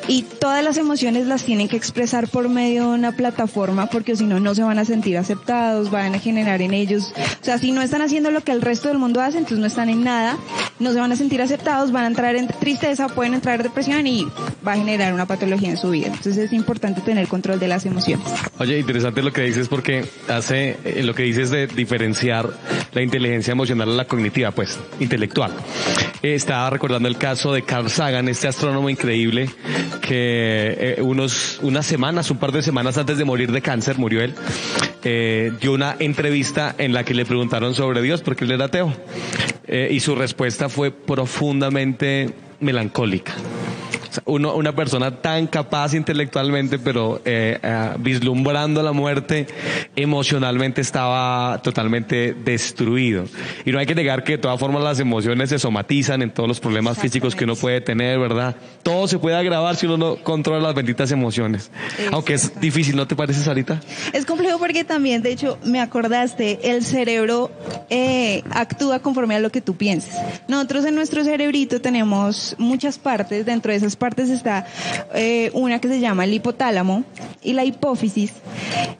[0.08, 4.24] y todas las emociones las tienen que expresar por medio de una plataforma porque si
[4.24, 7.72] no, no se van a sentir aceptados, van a generar en ellos, o sea, si
[7.72, 10.36] no están haciendo lo que el resto del mundo hace, entonces no están en nada,
[10.78, 14.06] no se van a sentir aceptados, van a entrar en tristeza, pueden entrar en depresión
[14.06, 14.26] y
[14.66, 16.08] va a generar una patología en su vida.
[16.08, 18.26] Entonces es importante tener control de las emociones.
[18.58, 22.50] Oye, interesante lo que dices porque hace, eh, lo que dices de diferentes diferenciar
[22.92, 25.52] la inteligencia emocional a la cognitiva, pues, intelectual.
[26.20, 29.48] estaba recordando el caso de Carl Sagan, este astrónomo increíble
[30.00, 34.20] que eh, unos, unas semanas, un par de semanas antes de morir de cáncer, murió
[34.20, 34.34] él,
[35.04, 38.92] eh, dio una entrevista en la que le preguntaron sobre Dios porque él era ateo.
[39.66, 43.32] Eh, y su respuesta fue profundamente melancólica
[44.24, 49.46] uno, una persona tan capaz intelectualmente, pero eh, eh, vislumbrando la muerte,
[49.96, 53.24] emocionalmente estaba totalmente destruido.
[53.64, 56.48] Y no hay que negar que de todas formas las emociones se somatizan en todos
[56.48, 58.56] los problemas físicos que uno puede tener, ¿verdad?
[58.82, 61.70] Todo se puede agravar si uno no controla las benditas emociones.
[62.10, 63.80] Aunque es difícil, ¿no te parece, Sarita?
[64.12, 67.50] Es complejo porque también, de hecho, me acordaste, el cerebro
[67.90, 70.18] eh, actúa conforme a lo que tú piensas.
[70.48, 74.66] Nosotros en nuestro cerebrito tenemos muchas partes, dentro de esas partes está
[75.14, 77.04] eh, una que se llama el hipotálamo
[77.40, 78.32] y la hipófisis.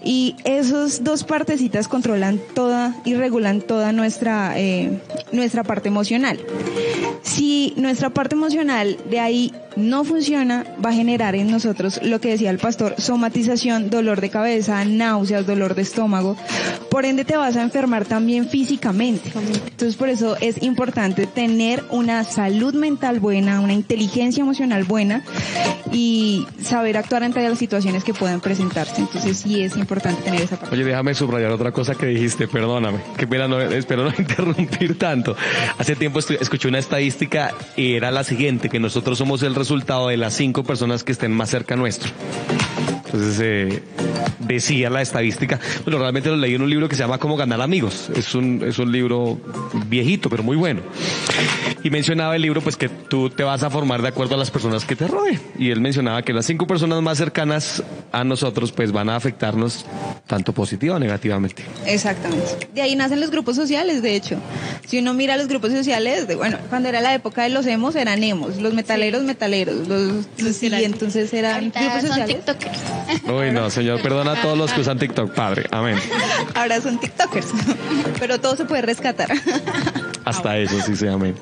[0.04, 5.00] Y esas dos partecitas controlan toda y regulan toda nuestra, eh,
[5.32, 6.38] nuestra parte emocional.
[7.22, 12.30] Si nuestra parte emocional de ahí no funciona, va a generar en nosotros lo que
[12.30, 16.36] decía el pastor, somatización, dolor de cabeza, náuseas, dolor de estómago.
[16.90, 19.32] Por ende te vas a enfermar también físicamente.
[19.70, 25.22] Entonces por eso es importante tener una salud mental buena, una inteligencia emocional buena
[25.90, 29.00] y saber actuar ante las situaciones que puedan presentarse.
[29.00, 30.74] Entonces sí es importante tener esa parte.
[30.74, 35.34] Oye, déjame subrayar otra cosa que dijiste, perdóname, que pena no, espero no interrumpir tanto.
[35.78, 40.18] Hace tiempo escuché una estadística y era la siguiente, que nosotros somos el resultado de
[40.18, 42.12] las cinco personas que estén más cerca nuestro.
[43.12, 43.82] Entonces eh,
[44.38, 47.60] decía la estadística, bueno, realmente lo leí en un libro que se llama Cómo ganar
[47.60, 48.10] amigos.
[48.16, 49.38] Es un, es un libro
[49.86, 50.80] viejito, pero muy bueno.
[51.84, 54.50] Y mencionaba el libro pues que tú te vas a formar de acuerdo a las
[54.50, 55.40] personas que te rodeen.
[55.58, 59.84] Y él mencionaba que las cinco personas más cercanas a nosotros pues van a afectarnos
[60.26, 61.64] tanto positiva o negativamente.
[61.86, 62.68] Exactamente.
[62.74, 64.36] De ahí nacen los grupos sociales, de hecho.
[64.86, 67.96] Si uno mira los grupos sociales, de, bueno, cuando era la época de los emos
[67.96, 72.36] eran emos, los metaleros metaleros, los, los sí, entonces eran grupos sociales.
[73.26, 75.66] Uy, no, señor perdona a todos los que usan TikTok, Padre.
[75.70, 75.96] Amén.
[76.54, 77.46] Ahora son TikTokers,
[78.18, 79.28] pero todo se puede rescatar.
[80.24, 81.34] Hasta eso, sí, sí, amén.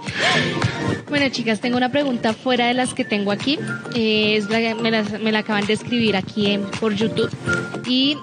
[1.10, 3.58] Bueno, chicas, tengo una pregunta fuera de las que tengo aquí.
[3.94, 7.30] Eh, es la- me, la, me la acaban de escribir aquí en- por YouTube.
[7.86, 8.16] Y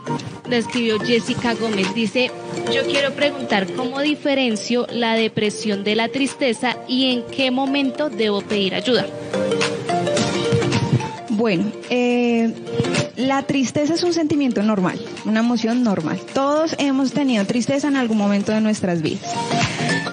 [0.49, 1.93] la escribió Jessica Gómez.
[1.93, 2.31] Dice,
[2.73, 8.41] yo quiero preguntar cómo diferencio la depresión de la tristeza y en qué momento debo
[8.41, 9.05] pedir ayuda.
[11.29, 12.51] Bueno, eh,
[13.17, 16.19] la tristeza es un sentimiento normal, una emoción normal.
[16.33, 19.23] Todos hemos tenido tristeza en algún momento de nuestras vidas.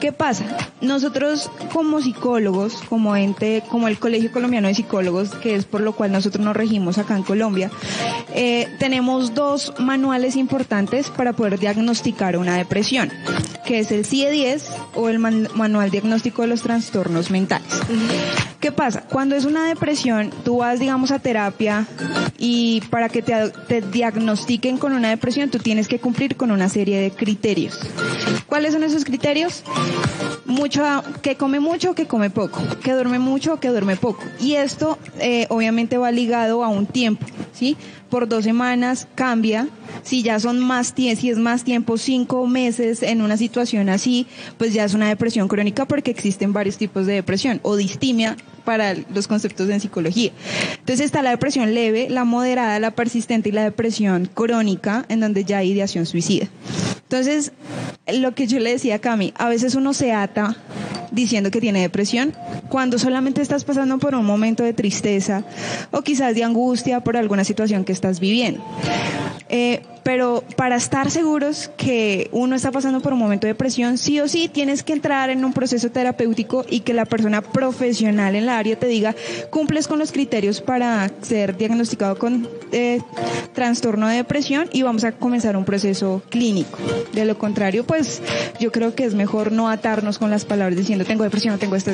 [0.00, 0.44] ¿Qué pasa?
[0.80, 5.92] Nosotros como psicólogos, como ente, como el Colegio Colombiano de Psicólogos, que es por lo
[5.94, 7.70] cual nosotros nos regimos acá en Colombia,
[8.34, 13.10] eh, tenemos dos manuales importantes para poder diagnosticar una depresión,
[13.66, 14.62] que es el CIE-10
[14.94, 17.68] o el man- Manual Diagnóstico de los Trastornos Mentales.
[18.64, 19.02] ¿Qué pasa?
[19.02, 21.86] Cuando es una depresión, tú vas, digamos, a terapia
[22.38, 26.70] y para que te, te diagnostiquen con una depresión, tú tienes que cumplir con una
[26.70, 27.78] serie de criterios.
[28.46, 29.64] ¿Cuáles son esos criterios?
[30.46, 30.82] Mucho,
[31.20, 34.24] que come mucho, que come poco, que duerme mucho, que duerme poco.
[34.40, 37.76] Y esto, eh, obviamente, va ligado a un tiempo, ¿sí?
[38.08, 39.68] Por dos semanas cambia.
[40.04, 44.72] Si ya son más si es más tiempo, cinco meses en una situación así, pues
[44.72, 49.28] ya es una depresión crónica porque existen varios tipos de depresión o distimia para los
[49.28, 50.32] conceptos en psicología.
[50.78, 55.44] Entonces está la depresión leve, la moderada, la persistente y la depresión crónica, en donde
[55.44, 56.48] ya hay ideación suicida.
[57.02, 57.52] Entonces,
[58.12, 60.56] lo que yo le decía a Cami, a veces uno se ata
[61.12, 62.34] diciendo que tiene depresión
[62.68, 65.44] cuando solamente estás pasando por un momento de tristeza
[65.92, 68.64] o quizás de angustia por alguna situación que estás viviendo.
[69.48, 74.20] Eh, pero para estar seguros que uno está pasando por un momento de depresión, sí
[74.20, 78.46] o sí tienes que entrar en un proceso terapéutico y que la persona profesional en
[78.46, 79.14] la área te diga,
[79.50, 83.00] cumples con los criterios para ser diagnosticado con eh,
[83.52, 86.78] trastorno de depresión y vamos a comenzar un proceso clínico.
[87.12, 88.22] De lo contrario, pues
[88.60, 91.92] yo creo que es mejor no atarnos con las palabras diciendo tengo depresión, tengo esto.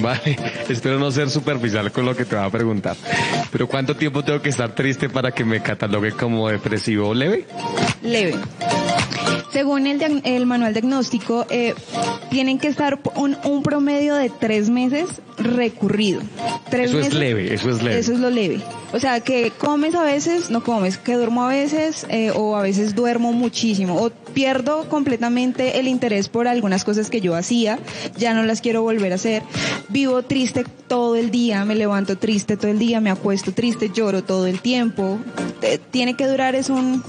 [0.00, 0.36] Vale,
[0.68, 2.96] espero no ser superficial con lo que te va a preguntar.
[3.50, 7.46] Pero ¿cuánto tiempo tengo que estar triste para que me catalogue como depresivo leve?
[8.02, 8.34] leve.
[9.52, 11.74] Según el, el manual diagnóstico, eh,
[12.30, 16.22] tienen que estar un, un promedio de tres meses recurrido.
[16.70, 17.98] Tres Eso es leve, eso es leve.
[17.98, 18.62] Eso es lo leve.
[18.92, 22.62] O sea, que comes a veces, no comes, que duermo a veces eh, o a
[22.62, 27.78] veces duermo muchísimo o pierdo completamente el interés por algunas cosas que yo hacía,
[28.16, 29.42] ya no las quiero volver a hacer.
[29.88, 34.24] Vivo triste todo el día, me levanto triste todo el día, me acuesto triste, lloro
[34.24, 35.18] todo el tiempo.
[35.62, 37.02] Eh, tiene que durar es un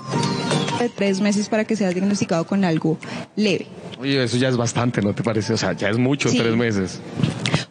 [0.83, 2.97] de tres meses para que seas diagnosticado con algo
[3.35, 3.65] leve.
[3.99, 5.53] Oye, eso ya es bastante, ¿no te parece?
[5.53, 6.37] O sea, ya es mucho, Sí.
[6.37, 6.99] tres meses.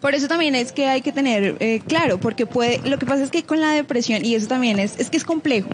[0.00, 3.22] Por eso también es que hay que tener eh, claro, porque puede, lo que pasa
[3.22, 5.68] es que con la depresión, y eso también es, es que es complejo,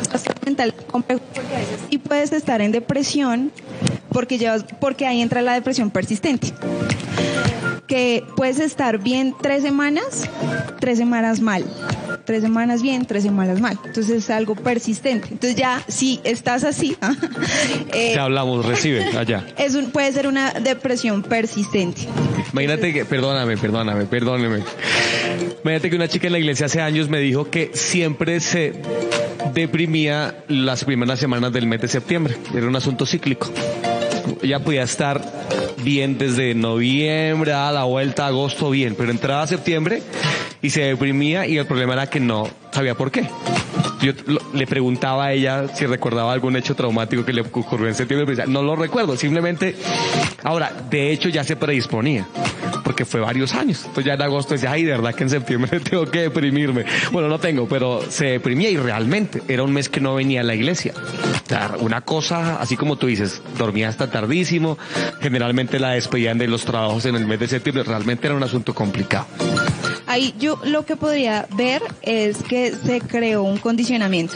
[0.00, 3.52] es bastante mental complejo, porque a veces sí puedes estar en depresión
[4.10, 6.52] porque llevas, porque ahí entra la depresión persistente.
[7.86, 10.28] Que puedes estar bien tres semanas,
[10.80, 11.64] tres semanas mal.
[12.24, 13.78] Tres semanas bien, tres semanas mal.
[13.84, 15.28] Entonces es algo persistente.
[15.30, 16.96] Entonces ya, si estás así,
[17.92, 19.46] eh, Ya hablamos, recibe, allá.
[19.58, 22.08] es un, puede ser una depresión persistente.
[22.52, 24.62] Imagínate que, perdóname, perdóname, perdóneme.
[25.62, 28.72] Imagínate que una chica en la iglesia hace años me dijo que siempre se
[29.52, 32.36] deprimía las primeras semanas del mes de septiembre.
[32.54, 33.50] Era un asunto cíclico.
[34.42, 35.22] Ella podía estar
[35.82, 40.02] bien desde noviembre a la vuelta a agosto bien, pero entraba septiembre
[40.62, 43.26] y se deprimía y el problema era que no sabía por qué.
[44.04, 44.12] Yo
[44.52, 48.36] le preguntaba a ella si recordaba algún hecho traumático que le ocurrió en septiembre, pero
[48.36, 49.74] decía, no lo recuerdo, simplemente,
[50.42, 52.26] ahora, de hecho ya se predisponía,
[52.84, 53.78] porque fue varios años.
[53.78, 56.84] Entonces ya en agosto decía, ay, de verdad que en septiembre tengo que deprimirme.
[57.12, 60.44] Bueno, no tengo, pero se deprimía y realmente era un mes que no venía a
[60.44, 60.92] la iglesia.
[61.80, 64.76] Una cosa, así como tú dices, dormía hasta tardísimo,
[65.22, 68.74] generalmente la despedían de los trabajos en el mes de septiembre, realmente era un asunto
[68.74, 69.26] complicado.
[70.14, 74.34] Ahí yo lo que podría ver es que se creó un condicionamiento.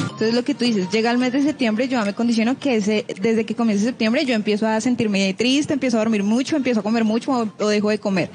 [0.00, 2.80] Entonces lo que tú dices, llega el mes de septiembre, yo ya me condiciono que
[2.80, 6.82] desde que comienza septiembre yo empiezo a sentirme triste, empiezo a dormir mucho, empiezo a
[6.82, 8.30] comer mucho o, o dejo de comer.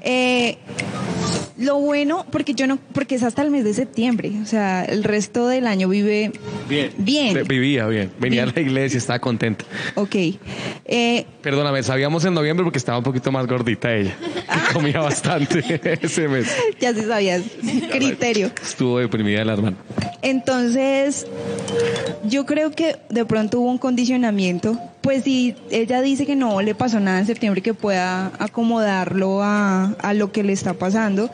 [0.00, 0.56] Eh,
[1.56, 5.04] lo bueno, porque yo no, porque es hasta el mes de septiembre, o sea, el
[5.04, 6.32] resto del año vive
[6.68, 6.90] Bien.
[6.98, 7.46] bien.
[7.46, 9.64] Vivía bien, venía a la iglesia, estaba contenta.
[9.94, 10.16] Ok.
[10.84, 14.16] Eh, Perdóname, sabíamos en noviembre porque estaba un poquito más gordita ella.
[14.54, 15.62] Y comía bastante
[16.02, 16.48] ese mes.
[16.80, 17.42] ya se sabías,
[17.90, 18.50] criterio.
[18.62, 19.76] Estuvo deprimida la hermana.
[20.22, 21.26] Entonces,
[22.24, 24.78] yo creo que de pronto hubo un condicionamiento.
[25.04, 29.90] Pues si ella dice que no le pasó nada en septiembre que pueda acomodarlo a,
[29.98, 31.28] a lo que le está pasando,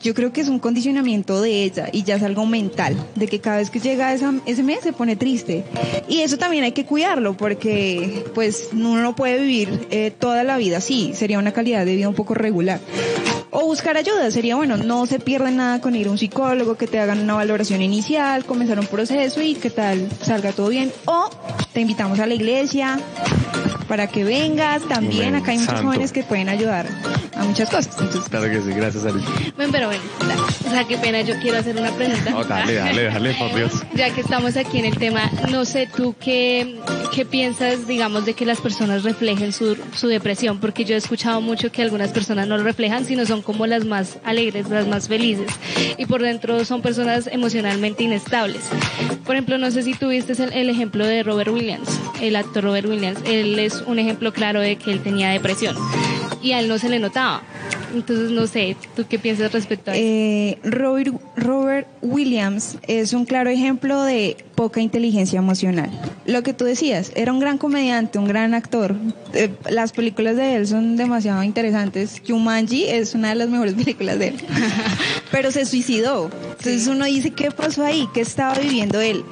[0.00, 3.40] yo creo que es un condicionamiento de ella y ya es algo mental, de que
[3.40, 5.64] cada vez que llega esa- ese mes se pone triste.
[6.08, 10.56] Y eso también hay que cuidarlo porque pues uno no puede vivir eh, toda la
[10.56, 12.78] vida así, sería una calidad de vida un poco regular.
[13.50, 16.86] O buscar ayuda, sería bueno, no se pierde nada con ir a un psicólogo, que
[16.86, 20.92] te hagan una valoración inicial, comenzar un proceso y que tal salga todo bien.
[21.06, 21.30] O
[21.72, 23.67] te invitamos a la iglesia Thank you.
[23.88, 25.88] Para que vengas también, acá hay muchos Santo.
[25.88, 26.86] jóvenes que pueden ayudar
[27.34, 27.88] a muchas cosas.
[27.98, 29.22] Entonces, Claro que sí, gracias, Ali.
[29.56, 30.02] Bueno, pero bueno,
[30.66, 32.30] o sea, qué pena, yo quiero hacer una pregunta.
[32.30, 33.72] No, dale, dale, dale, por Dios.
[33.94, 36.78] Ya que estamos aquí en el tema, no sé tú qué,
[37.12, 41.40] qué piensas, digamos, de que las personas reflejen su, su depresión, porque yo he escuchado
[41.40, 45.08] mucho que algunas personas no lo reflejan, sino son como las más alegres, las más
[45.08, 45.46] felices,
[45.96, 48.62] y por dentro son personas emocionalmente inestables.
[49.24, 51.88] Por ejemplo, no sé si tuviste el, el ejemplo de Robert Williams,
[52.20, 55.76] el actor Robert Williams, él es un ejemplo claro de que él tenía depresión,
[56.42, 57.42] y a él no se le notaba.
[57.94, 60.02] Entonces, no sé, ¿tú qué piensas respecto a eso?
[60.04, 65.90] eh, Robert, Robert Williams es un claro ejemplo de poca inteligencia emocional.
[66.26, 68.94] Lo que tú decías, era un gran comediante, un gran actor.
[69.32, 72.20] Eh, las películas de él son demasiado interesantes.
[72.28, 74.34] Jumanji es una de las mejores películas de él.
[75.30, 76.30] Pero se suicidó.
[76.58, 78.06] Entonces uno dice, ¿qué pasó ahí?
[78.12, 79.24] ¿Qué estaba viviendo él?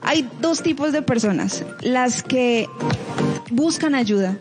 [0.00, 1.62] Hay dos tipos de personas.
[1.82, 2.66] Las que
[3.50, 4.38] buscan ayuda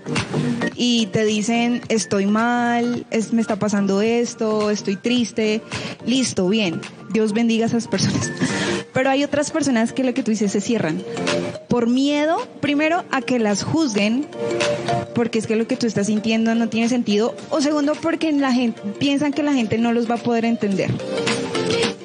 [0.76, 5.62] y te dicen estoy mal, es- me está pasando esto, estoy triste,
[6.06, 8.32] listo, bien, Dios bendiga a esas personas.
[8.93, 11.04] Pero hay otras personas que lo que tú dices se cierran
[11.67, 14.26] por miedo, primero, a que las juzguen,
[15.13, 18.52] porque es que lo que tú estás sintiendo no tiene sentido, o segundo, porque la
[18.54, 20.89] gente piensan que la gente no los va a poder entender.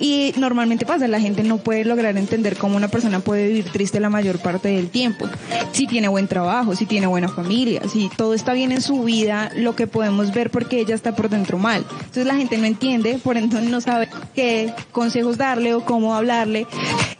[0.02, 4.00] Y normalmente pasa, la gente no puede lograr entender cómo una persona puede vivir triste
[4.00, 5.28] la mayor parte del tiempo.
[5.70, 9.52] Si tiene buen trabajo, si tiene buena familia, si todo está bien en su vida,
[9.54, 11.86] lo que podemos ver porque ella está por dentro mal.
[11.92, 16.66] Entonces la gente no entiende, por entonces no sabe qué consejos darle o cómo hablarle.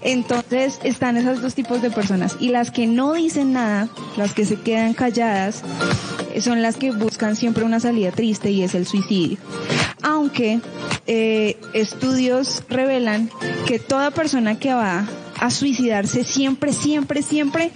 [0.01, 2.37] Entonces están esos dos tipos de personas.
[2.41, 5.63] Y las que no dicen nada, las que se quedan calladas,
[6.41, 9.39] son las que buscan siempre una salida triste y es el suicidio.
[10.03, 10.61] Aunque
[11.07, 13.31] eh, estudios revelan
[13.67, 15.07] que toda persona que va
[15.39, 17.73] a suicidarse siempre, siempre, siempre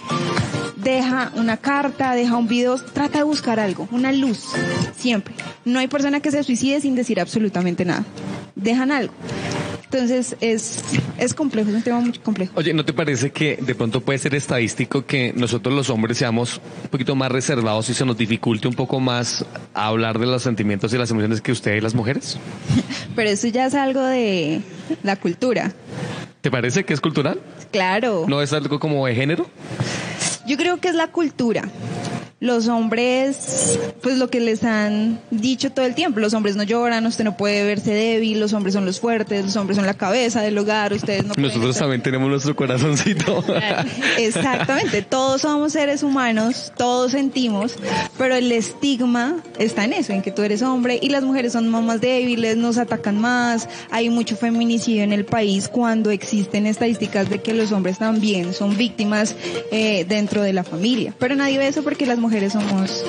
[0.76, 4.44] deja una carta, deja un video, trata de buscar algo, una luz,
[4.96, 5.34] siempre.
[5.64, 8.04] No hay persona que se suicide sin decir absolutamente nada.
[8.54, 9.12] Dejan algo.
[9.90, 10.80] Entonces es,
[11.16, 12.52] es complejo, es un tema muy complejo.
[12.56, 16.60] Oye, ¿no te parece que de pronto puede ser estadístico que nosotros los hombres seamos
[16.82, 19.44] un poquito más reservados y se nos dificulte un poco más
[19.74, 22.36] hablar de los sentimientos y las emociones que ustedes las mujeres?
[23.16, 24.60] Pero eso ya es algo de
[25.04, 25.72] la cultura.
[26.40, 27.40] ¿Te parece que es cultural?
[27.70, 28.24] Claro.
[28.28, 29.48] ¿No es algo como de género?
[30.46, 31.62] Yo creo que es la cultura.
[32.38, 37.06] Los hombres, pues lo que les han dicho todo el tiempo, los hombres no lloran,
[37.06, 40.42] usted no puede verse débil, los hombres son los fuertes, los hombres son la cabeza
[40.42, 43.42] del hogar, ustedes no Nosotros estar- también tenemos nuestro corazoncito.
[44.18, 47.76] Exactamente, todos somos seres humanos, todos sentimos,
[48.18, 51.68] pero el estigma está en eso, en que tú eres hombre y las mujeres son
[51.70, 57.40] más débiles, nos atacan más, hay mucho feminicidio en el país cuando existen estadísticas de
[57.40, 59.34] que los hombres también son víctimas
[59.72, 63.04] eh, dentro de la familia, pero nadie ve eso porque las mujeres somos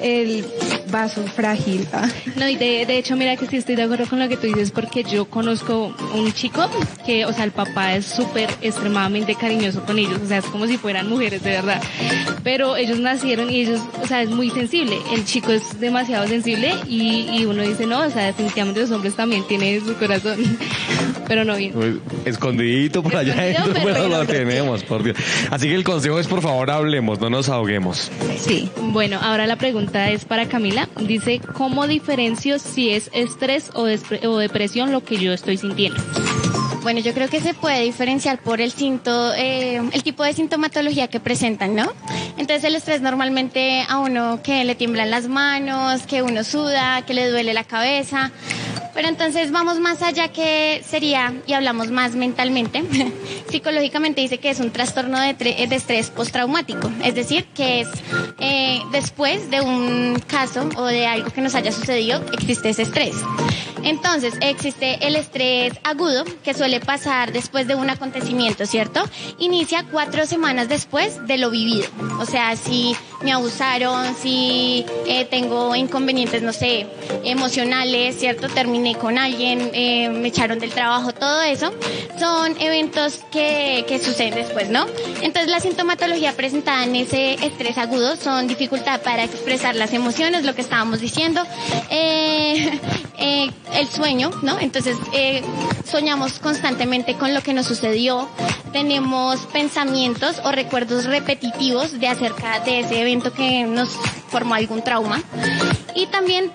[0.00, 0.44] el
[0.90, 1.86] vaso frágil.
[1.92, 2.08] ah.
[2.36, 4.46] No, y de, de hecho, mira que sí estoy de acuerdo con lo que tú
[4.46, 6.68] dices, porque yo conozco un chico
[7.04, 10.66] que, o sea, el papá es súper extremadamente cariñoso con ellos, o sea, es como
[10.66, 11.82] si fueran mujeres, de verdad.
[12.42, 14.96] Pero ellos nacieron y ellos, o sea, es muy sensible.
[15.12, 19.14] El chico es demasiado sensible y, y uno dice, no, o sea, definitivamente los hombres
[19.14, 20.38] también tienen su corazón.
[21.28, 21.76] Pero no bien.
[21.76, 25.16] Uy, Escondidito por allá pero pero lo tenemos, por Dios.
[25.48, 28.10] Así que el consejo es, por favor, hablemos, no nos ahoguemos.
[28.36, 28.59] Sí.
[28.92, 30.88] Bueno, ahora la pregunta es para Camila.
[31.00, 36.00] Dice, ¿cómo diferencio si es estrés o, depresión lo que yo estoy sintiendo?
[36.82, 41.08] Bueno, yo creo que se puede diferenciar por el, cinto, eh, el tipo de sintomatología
[41.08, 41.92] que presentan, ¿no?
[42.38, 47.12] Entonces el estrés normalmente a uno que le tiemblan las manos, que uno suda, que
[47.12, 48.32] le duele la cabeza.
[49.00, 52.84] Pero entonces vamos más allá que sería, y hablamos más mentalmente,
[53.48, 57.88] psicológicamente dice que es un trastorno de, de estrés postraumático, es decir, que es
[58.40, 63.14] eh, después de un caso o de algo que nos haya sucedido, existe ese estrés.
[63.84, 69.02] Entonces, existe el estrés agudo que suele pasar después de un acontecimiento, ¿cierto?
[69.38, 71.88] Inicia cuatro semanas después de lo vivido.
[72.18, 76.86] O sea, si me abusaron, si eh, tengo inconvenientes, no sé,
[77.24, 78.48] emocionales, ¿cierto?
[78.48, 81.72] Terminé con alguien, eh, me echaron del trabajo, todo eso,
[82.18, 84.86] son eventos que, que suceden después, ¿no?
[85.20, 90.54] Entonces, la sintomatología presentada en ese estrés agudo son dificultad para expresar las emociones, lo
[90.54, 91.42] que estábamos diciendo,
[91.90, 92.70] eh,
[93.74, 94.58] el sueño, ¿no?
[94.58, 95.42] Entonces, eh,
[95.84, 98.28] soñamos constantemente con lo que nos sucedió,
[98.72, 103.90] tenemos pensamientos o recuerdos repetitivos de acerca de ese evento que nos
[104.28, 105.22] formó algún trauma.
[105.94, 106.52] Y también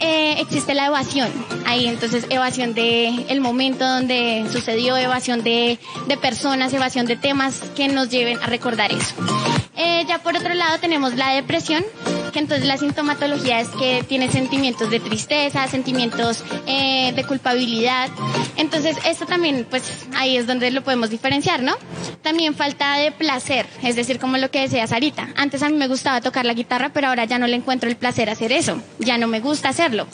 [0.00, 1.30] eh, existe la evasión.
[1.66, 5.78] Ahí entonces evasión de momento donde sucedió, evasión de,
[6.08, 9.14] de personas, evasión de temas que nos lleven a recordar eso.
[9.76, 11.84] Eh, ya por otro lado tenemos la depresión,
[12.34, 18.10] que entonces la sintomatología es que tiene sentimientos de tristeza, sentimientos eh, de culpabilidad.
[18.56, 21.76] Entonces esto también, pues ahí es donde lo podemos diferenciar, ¿no?
[22.22, 25.28] También falta de placer, es decir, como lo que decía Sarita.
[25.36, 27.96] Antes a mí me gustaba tocar la guitarra, pero ahora ya no le encuentro el
[27.96, 30.08] placer hacer eso, ya no me gusta hacerlo.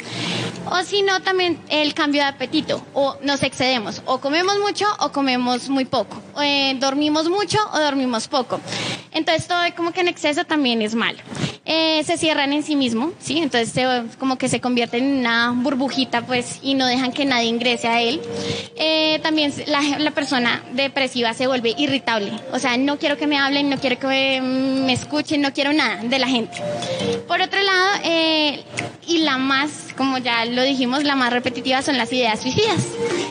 [0.66, 5.10] O si no, también el cambio de apetito, o nos excedemos, o comemos mucho o
[5.10, 8.60] comemos muy poco, o, eh, dormimos mucho o dormimos poco.
[9.12, 11.18] Entonces todo como que en exceso también es malo.
[11.64, 13.38] Eh, se cierran en sí mismo, ¿sí?
[13.38, 13.86] Entonces
[14.18, 18.02] como que se convierten en una burbujita, pues, y no dejan que nadie ingrese a
[18.02, 18.20] él.
[18.74, 23.38] Eh, también la, la persona depresiva se vuelve irritable, o sea, no quiero que me
[23.38, 26.60] hablen, no quiero que mm, me escuchen, no quiero nada de la gente.
[27.28, 28.64] Por otro lado, eh,
[29.10, 32.86] y la más, como ya lo dijimos, la más repetitiva son las ideas suicidas,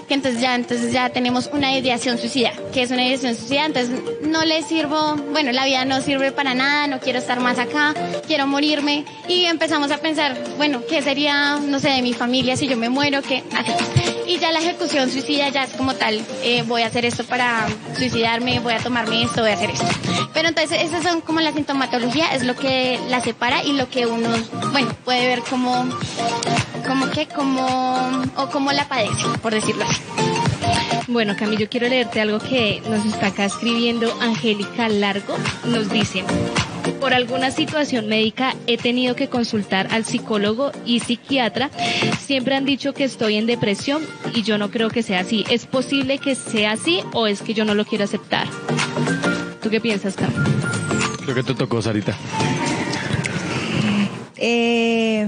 [0.10, 3.98] que entonces ya, entonces ya tenemos una ideación suicida, que es una ideación suicida, entonces
[4.22, 7.94] no le sirvo, bueno, la vida no sirve para nada, no quiero estar más acá,
[8.28, 12.68] quiero morirme, y empezamos a pensar, bueno, ¿qué sería, no sé, de mi familia si
[12.68, 13.22] yo me muero?
[13.22, 13.42] ¿Qué?
[14.30, 17.66] Y ya la ejecución suicida ya es como tal, eh, voy a hacer esto para
[17.98, 19.88] suicidarme, voy a tomarme esto, voy a hacer esto.
[20.36, 24.06] Pero entonces esas son como la sintomatología, es lo que la separa y lo que
[24.06, 24.30] uno,
[24.72, 25.84] bueno, puede ver como,
[26.88, 30.00] como que, como, o como la padece, por decirlo así.
[31.08, 35.36] Bueno, Cami, yo quiero leerte algo que nos está acá escribiendo Angélica Largo.
[35.66, 36.24] Nos dice,
[37.00, 41.70] por alguna situación médica he tenido que consultar al psicólogo y psiquiatra.
[42.26, 45.46] Siempre han dicho que estoy en depresión y yo no creo que sea así.
[45.50, 48.48] ¿Es posible que sea así o es que yo no lo quiero aceptar?
[49.62, 50.34] ¿Tú qué piensas, Cami?
[51.24, 52.16] Creo que te tocó, Sarita.
[54.38, 55.28] Eh,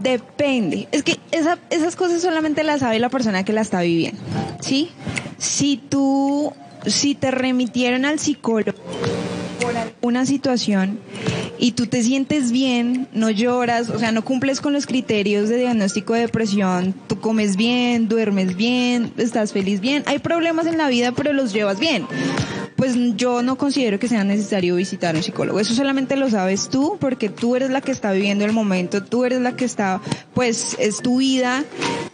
[0.00, 0.88] depende.
[0.92, 4.20] Es que esa- esas cosas solamente las sabe la persona que la está viviendo.
[4.60, 4.90] ¿Sí?
[5.38, 6.52] Si tú,
[6.86, 8.78] si te remitieron al psicólogo
[9.62, 10.98] por una situación
[11.58, 15.58] y tú te sientes bien, no lloras, o sea, no cumples con los criterios de
[15.58, 20.88] diagnóstico de depresión, tú comes bien, duermes bien, estás feliz bien, hay problemas en la
[20.88, 22.06] vida, pero los llevas bien.
[22.82, 25.60] Pues yo no considero que sea necesario visitar a un psicólogo.
[25.60, 29.24] Eso solamente lo sabes tú porque tú eres la que está viviendo el momento, tú
[29.24, 30.00] eres la que está,
[30.34, 31.62] pues es tu vida.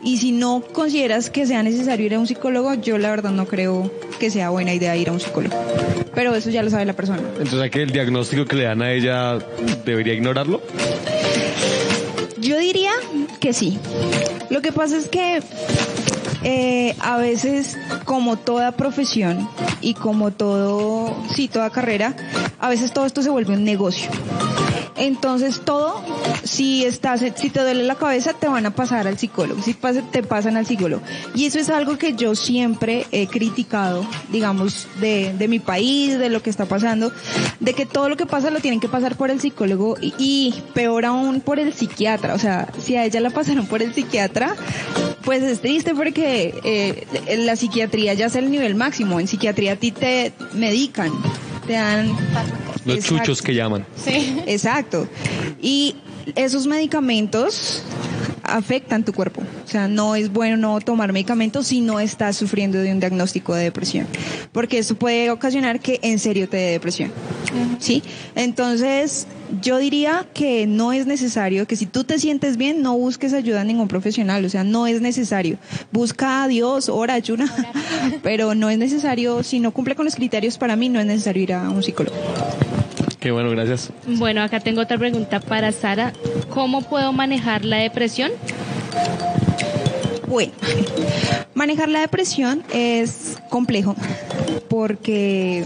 [0.05, 3.47] Y si no consideras que sea necesario ir a un psicólogo, yo la verdad no
[3.47, 3.91] creo
[4.21, 5.57] que sea buena idea ir a un psicólogo.
[6.14, 7.23] Pero eso ya lo sabe la persona.
[7.39, 9.39] Entonces, ¿hay que el diagnóstico que le dan a ella
[9.87, 10.61] debería ignorarlo?
[12.37, 12.93] Yo diría
[13.41, 13.79] que sí.
[14.51, 15.41] Lo que pasa es que
[16.51, 17.77] eh, a veces,
[18.07, 19.47] como toda profesión
[19.83, 22.17] y como todo, sí, toda carrera,
[22.59, 24.11] a veces todo esto se vuelve un negocio.
[24.99, 26.03] Entonces todo,
[26.43, 29.63] si estás, si te duele la cabeza, te van a pasar al psicólogo.
[29.63, 29.75] Si
[30.13, 31.03] te pasan al psicólogo.
[31.35, 36.29] Y eso es algo que yo siempre he criticado, digamos, de, de mi país, de
[36.29, 37.13] lo que está pasando,
[37.61, 40.55] de que todo lo que pasa lo tienen que pasar por el psicólogo y, y
[40.75, 42.35] peor aún por el psiquiatra.
[42.35, 44.55] O sea, si a ella la pasaron por el psiquiatra,
[45.25, 49.21] pues es triste porque eh, la psiquiatría ya es el nivel máximo.
[49.21, 51.13] En psiquiatría a ti te medican,
[51.67, 52.17] te dan
[52.89, 53.18] Los Exacto.
[53.18, 53.86] chuchos que llaman.
[54.03, 54.36] Sí.
[54.47, 55.07] Exacto.
[55.61, 55.95] Y
[56.34, 57.82] esos medicamentos
[58.43, 59.43] afectan tu cuerpo.
[59.64, 63.55] O sea, no es bueno no tomar medicamentos si no estás sufriendo de un diagnóstico
[63.55, 64.07] de depresión.
[64.53, 67.12] Porque eso puede ocasionar que en serio te dé depresión.
[67.78, 68.03] ¿Sí?
[68.34, 69.26] Entonces,
[69.62, 73.61] yo diría que no es necesario, que si tú te sientes bien, no busques ayuda
[73.61, 74.45] a ningún profesional.
[74.45, 75.59] O sea, no es necesario.
[75.93, 77.53] Busca a Dios, ora, ayuna.
[78.22, 81.43] Pero no es necesario, si no cumple con los criterios, para mí no es necesario
[81.43, 82.16] ir a un psicólogo.
[83.21, 83.91] Qué bueno, gracias.
[84.07, 86.12] Bueno, acá tengo otra pregunta para Sara.
[86.51, 88.31] ¿Cómo puedo manejar la depresión?
[90.29, 90.53] Bueno,
[91.55, 93.97] manejar la depresión es complejo
[94.68, 95.64] porque,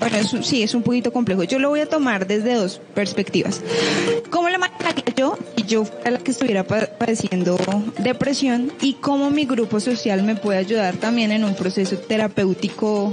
[0.00, 1.44] bueno, es sí, es un poquito complejo.
[1.44, 3.60] Yo lo voy a tomar desde dos perspectivas.
[4.30, 5.04] ¿Cómo la manejaría?
[5.16, 7.56] yo yo fuera la que estuviera pa- padeciendo
[7.98, 13.12] depresión y cómo mi grupo social me puede ayudar también en un proceso terapéutico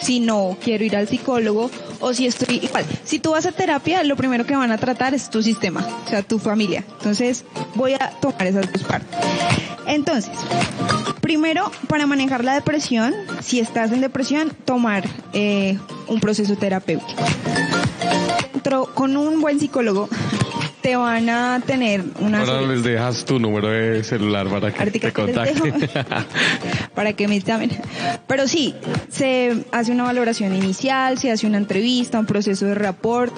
[0.00, 2.84] si no quiero ir al psicólogo o si estoy igual.
[3.04, 6.08] Si tú vas a terapia, lo primero que van a tratar es tu sistema, o
[6.08, 6.84] sea, tu familia.
[6.98, 7.44] Entonces,
[7.74, 9.18] voy a tomar esas dos partes.
[9.86, 10.32] Entonces,
[11.20, 15.78] primero, para manejar la depresión, si estás en depresión, tomar eh,
[16.08, 17.22] un proceso terapéutico.
[18.94, 20.08] Con un buen psicólogo,
[20.80, 22.40] te van a tener una...
[22.40, 25.90] Ahora les dejas tu número de celular para que Ahorita te contacten.
[26.94, 27.70] para que me llamen.
[28.26, 28.74] Pero sí,
[29.10, 33.34] se hace una valoración inicial, se hace una entrevista, un proceso de rapport,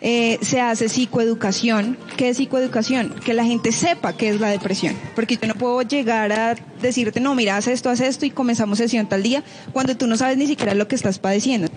[0.00, 1.96] eh, se hace psicoeducación.
[2.16, 3.14] ¿Qué es psicoeducación?
[3.24, 4.96] Que la gente sepa qué es la depresión.
[5.14, 8.78] Porque yo no puedo llegar a decirte, no, mira, haz esto, haz esto y comenzamos
[8.78, 11.68] sesión tal día, cuando tú no sabes ni siquiera lo que estás padeciendo.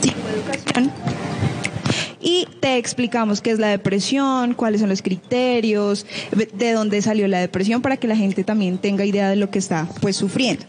[0.00, 1.13] Psicoeducación
[2.24, 6.06] y te explicamos qué es la depresión, cuáles son los criterios,
[6.54, 9.58] de dónde salió la depresión para que la gente también tenga idea de lo que
[9.58, 10.64] está pues sufriendo.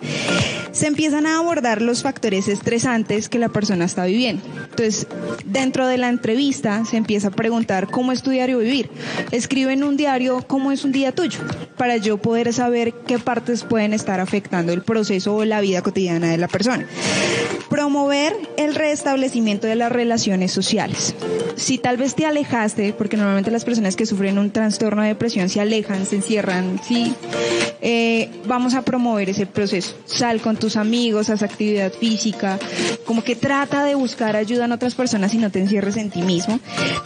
[0.73, 4.43] Se empiezan a abordar los factores estresantes que la persona está viviendo.
[4.69, 5.07] Entonces,
[5.45, 8.89] dentro de la entrevista se empieza a preguntar cómo es tu diario vivir.
[9.31, 11.39] Escribe en un diario cómo es un día tuyo
[11.77, 16.27] para yo poder saber qué partes pueden estar afectando el proceso o la vida cotidiana
[16.27, 16.85] de la persona.
[17.69, 21.15] Promover el restablecimiento de las relaciones sociales.
[21.55, 25.49] Si tal vez te alejaste, porque normalmente las personas que sufren un trastorno de depresión
[25.49, 27.13] se alejan, se encierran, sí,
[27.81, 29.95] eh, vamos a promover ese proceso.
[30.05, 32.59] Sal con tus amigos, haz actividad física,
[33.05, 36.21] como que trata de buscar ayuda en otras personas y no te encierres en ti
[36.21, 36.59] mismo.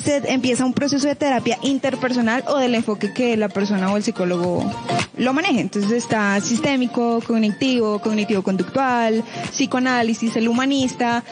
[0.03, 4.03] Se empieza un proceso de terapia interpersonal o del enfoque que la persona o el
[4.03, 4.69] psicólogo
[5.17, 5.61] lo maneje.
[5.61, 11.23] Entonces está sistémico, cognitivo, cognitivo-conductual, psicoanálisis, el humanista.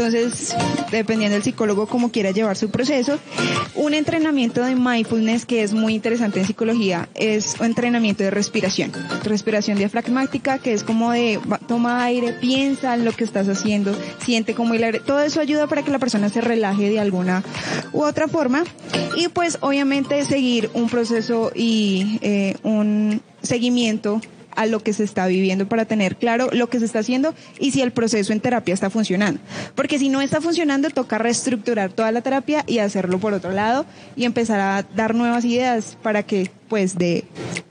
[0.00, 0.56] Entonces,
[0.90, 3.18] dependiendo del psicólogo cómo quiera llevar su proceso.
[3.74, 8.92] Un entrenamiento de mindfulness que es muy interesante en psicología es un entrenamiento de respiración.
[9.24, 11.38] Respiración diafragmática que es como de
[11.68, 13.94] toma aire, piensa en lo que estás haciendo,
[14.24, 15.00] siente como el aire.
[15.00, 17.42] Todo eso ayuda para que la persona se relaje de alguna
[17.92, 18.64] u otra forma.
[19.18, 24.22] Y pues obviamente seguir un proceso y eh, un seguimiento
[24.60, 27.70] a lo que se está viviendo para tener claro lo que se está haciendo y
[27.70, 29.40] si el proceso en terapia está funcionando.
[29.74, 33.86] Porque si no está funcionando, toca reestructurar toda la terapia y hacerlo por otro lado
[34.16, 36.94] y empezar a dar nuevas ideas para que pues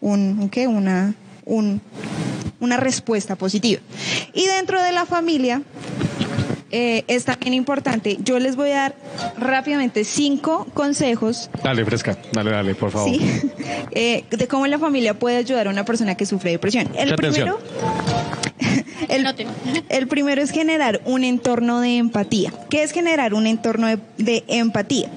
[0.02, 0.66] un, un ¿qué?
[0.66, 1.14] Una,
[1.46, 1.80] un,
[2.60, 3.82] una respuesta positiva.
[4.34, 5.62] Y dentro de la familia,
[6.72, 8.17] eh, es también importante.
[8.24, 8.95] Yo les voy a dar
[9.38, 12.17] rápidamente cinco consejos Dale, fresca.
[12.32, 13.09] Dale, dale, por favor.
[13.09, 13.20] sí,
[13.91, 16.89] eh, de cómo la familia puede ayudar a una persona que sufre depresión.
[16.95, 17.59] El primero,
[19.09, 19.26] el,
[19.89, 22.53] el primero es generar un entorno de empatía.
[22.70, 25.09] ¿Qué es generar un entorno de, de empatía?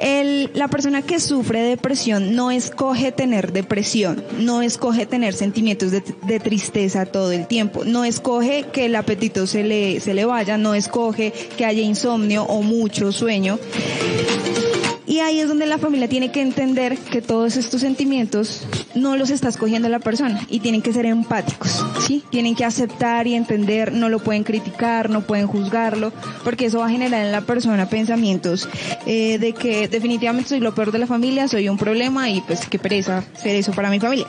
[0.00, 6.02] El- la persona que sufre depresión no escoge tener depresión, no escoge tener sentimientos de,
[6.26, 10.56] de tristeza todo el tiempo, no escoge que el apetito se le, se le vaya,
[10.58, 13.58] no escoge que haya insomnio o mucho sueño.
[15.18, 18.62] Y ahí es donde la familia tiene que entender que todos estos sentimientos
[18.94, 22.22] no los está escogiendo la persona y tienen que ser empáticos, ¿sí?
[22.30, 26.12] Tienen que aceptar y entender, no lo pueden criticar, no pueden juzgarlo,
[26.44, 28.68] porque eso va a generar en la persona pensamientos
[29.06, 32.68] eh, de que definitivamente soy lo peor de la familia, soy un problema y pues
[32.68, 34.28] qué pereza ser eso para mi familia.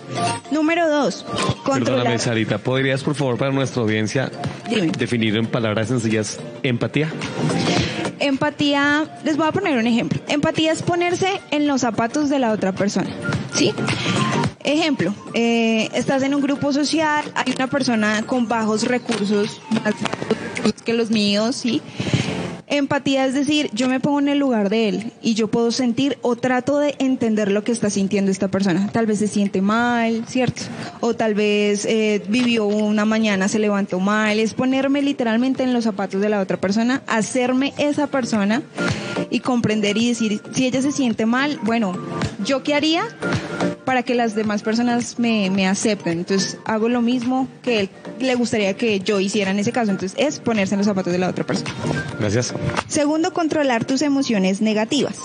[0.50, 1.24] Número dos,
[1.64, 1.84] controlar.
[1.84, 4.32] Perdóname, Sarita, ¿podrías, por favor, para nuestra audiencia,
[4.68, 4.88] Dime.
[4.98, 7.14] definir en palabras sencillas empatía?
[8.20, 10.22] Empatía, les voy a poner un ejemplo.
[10.28, 13.10] Empatía es ponerse en los zapatos de la otra persona.
[13.54, 13.74] ¿Sí?
[14.64, 20.74] Ejemplo, eh, estás en un grupo social, hay una persona con bajos recursos, más bajos
[20.84, 21.82] que los míos, ¿sí?
[22.70, 26.20] Empatía es decir, yo me pongo en el lugar de él y yo puedo sentir
[26.22, 28.90] o trato de entender lo que está sintiendo esta persona.
[28.92, 30.62] Tal vez se siente mal, ¿cierto?
[31.00, 34.40] O tal vez eh, vivió una mañana, se levantó mal.
[34.40, 38.62] Es ponerme literalmente en los zapatos de la otra persona, hacerme esa persona
[39.32, 41.94] y comprender y decir, si ella se siente mal, bueno,
[42.46, 43.04] ¿yo qué haría?
[43.90, 46.20] Para que las demás personas me, me acepten.
[46.20, 49.90] Entonces hago lo mismo que él le gustaría que yo hiciera en ese caso.
[49.90, 51.72] Entonces es ponerse en los zapatos de la otra persona.
[52.20, 52.54] Gracias.
[52.88, 55.16] Segundo, controlar tus emociones negativas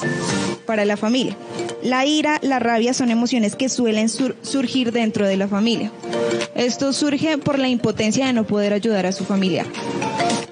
[0.65, 1.37] para la familia.
[1.83, 5.91] La ira, la rabia son emociones que suelen sur- surgir dentro de la familia.
[6.55, 9.67] Esto surge por la impotencia de no poder ayudar a su familia.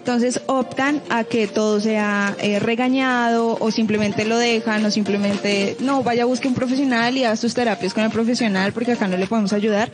[0.02, 6.02] Entonces optan a que todo sea eh, regañado o simplemente lo dejan o simplemente no,
[6.02, 9.28] vaya busque un profesional y haz tus terapias con el profesional porque acá no le
[9.28, 9.92] podemos ayudar.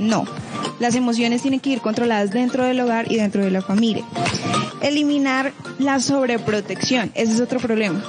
[0.00, 0.24] No.
[0.80, 4.02] Las emociones tienen que ir controladas dentro del hogar y dentro de la familia.
[4.80, 7.12] Eliminar la sobreprotección.
[7.14, 8.02] Ese es otro problema.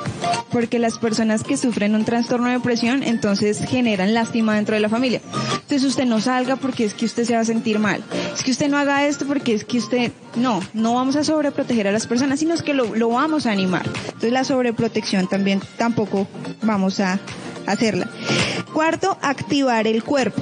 [0.51, 4.87] Porque las personas que sufren un trastorno de depresión entonces generan lástima dentro de la
[4.87, 5.21] familia.
[5.53, 8.01] Entonces usted no salga porque es que usted se va a sentir mal.
[8.33, 10.11] Es que usted no haga esto porque es que usted...
[10.35, 13.51] No, no vamos a sobreproteger a las personas, sino es que lo, lo vamos a
[13.51, 13.85] animar.
[14.05, 16.25] Entonces la sobreprotección también tampoco
[16.61, 17.19] vamos a
[17.65, 18.09] hacerla.
[18.73, 20.41] Cuarto, activar el cuerpo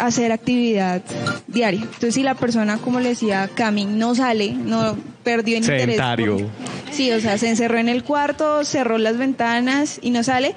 [0.00, 1.02] hacer actividad
[1.46, 1.82] diaria.
[1.82, 5.96] Entonces, si la persona, como le decía Cami, no sale, no perdió el interés.
[5.96, 6.50] Sedentario.
[6.90, 10.54] Sí, o sea, se encerró en el cuarto, cerró las ventanas y no sale,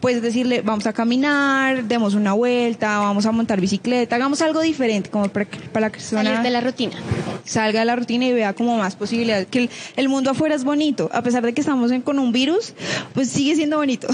[0.00, 5.10] pues decirle, vamos a caminar, demos una vuelta, vamos a montar bicicleta, hagamos algo diferente,
[5.10, 6.96] como para que para la persona Salir de la rutina.
[7.46, 9.46] Salga de la rutina y vea como más posibilidades.
[9.46, 12.32] Que el, el mundo afuera es bonito, a pesar de que estamos en- con un
[12.32, 12.74] virus,
[13.14, 14.08] pues sigue siendo bonito.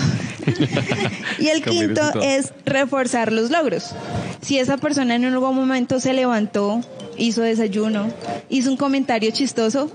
[1.38, 3.94] y el quinto es reforzar los logros.
[4.42, 6.80] Si esa persona en algún momento se levantó,
[7.16, 8.08] hizo desayuno,
[8.48, 9.90] hizo un comentario chistoso,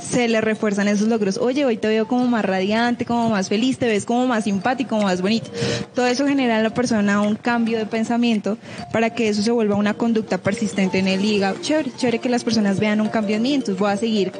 [0.00, 1.38] se le refuerzan esos logros.
[1.38, 4.90] Oye, hoy te veo como más radiante, como más feliz, te ves como más simpático,
[4.90, 5.50] como más bonito.
[5.94, 8.58] Todo eso genera en la persona un cambio de pensamiento
[8.92, 12.44] para que eso se vuelva una conducta persistente en y diga, chévere, chévere que las
[12.44, 14.32] personas vean un cambio en mí, entonces voy a seguir,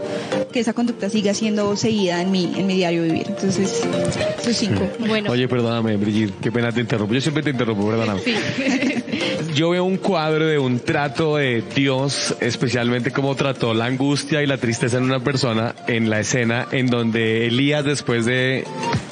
[0.53, 3.27] que esa conducta siga siendo seguida en mi, en mi diario vivir.
[3.29, 3.83] Entonces,
[4.41, 4.89] esos cinco.
[4.99, 7.15] Bueno, Oye, perdóname, Brigitte, qué pena te interrumpo.
[7.15, 8.21] Yo siempre te interrumpo, perdóname.
[9.55, 14.47] Yo veo un cuadro de un trato de Dios, especialmente cómo trató la angustia y
[14.47, 18.65] la tristeza en una persona en la escena en donde Elías, después de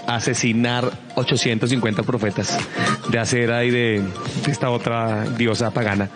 [0.06, 2.58] asesinar 850 profetas
[3.08, 4.02] de acera y de,
[4.44, 6.10] de esta otra diosa pagana,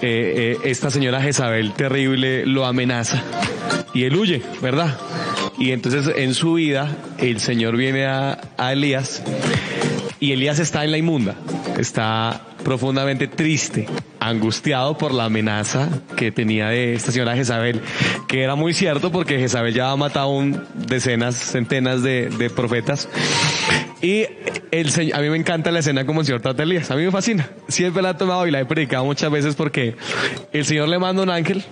[0.00, 3.22] eh, eh, esta señora Jezabel terrible lo amenaza
[3.92, 4.96] y él huye, ¿verdad?
[5.58, 9.22] Y entonces en su vida el Señor viene a, a Elías
[10.20, 11.34] y Elías está en la inmunda,
[11.78, 13.86] está profundamente triste,
[14.20, 17.80] angustiado por la amenaza que tenía de esta señora Jezabel,
[18.28, 23.08] que era muy cierto porque Jezabel ya ha matado un, decenas, centenas de, profetas.
[24.00, 24.26] Y
[24.70, 27.10] el a mí me encanta la escena como el señor trata Elías, a mí me
[27.10, 27.48] fascina.
[27.68, 29.96] Siempre la he tomado y la he predicado muchas veces porque
[30.52, 31.64] el señor le manda un ángel,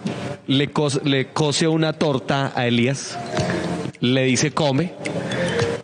[0.46, 0.70] le,
[1.04, 3.18] le cose una torta a Elías,
[4.00, 4.92] le dice come,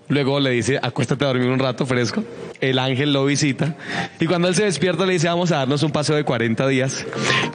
[0.09, 2.23] Luego le dice, acuéstate a dormir un rato fresco.
[2.61, 3.75] El ángel lo visita.
[4.21, 7.05] Y cuando él se despierta le dice, vamos a darnos un paseo de 40 días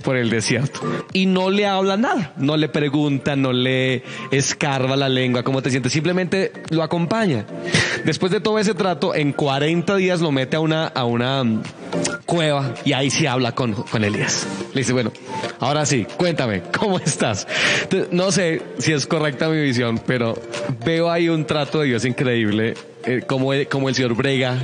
[0.03, 0.81] por el desierto.
[1.13, 2.33] Y no le habla nada.
[2.37, 5.93] No le pregunta, no le escarba la lengua, cómo te sientes.
[5.93, 7.45] Simplemente lo acompaña.
[8.05, 11.43] Después de todo ese trato, en 40 días lo mete a una, a una
[12.31, 14.47] cueva y ahí sí habla con, con Elías.
[14.73, 15.11] Le dice, bueno,
[15.59, 17.45] ahora sí, cuéntame, ¿cómo estás?
[18.11, 20.41] No sé si es correcta mi visión, pero
[20.85, 22.75] veo ahí un trato de Dios increíble,
[23.05, 24.57] eh, como, como el Señor brega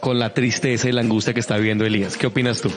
[0.00, 2.18] con la tristeza y la angustia que está viviendo Elías.
[2.18, 2.70] ¿Qué opinas tú?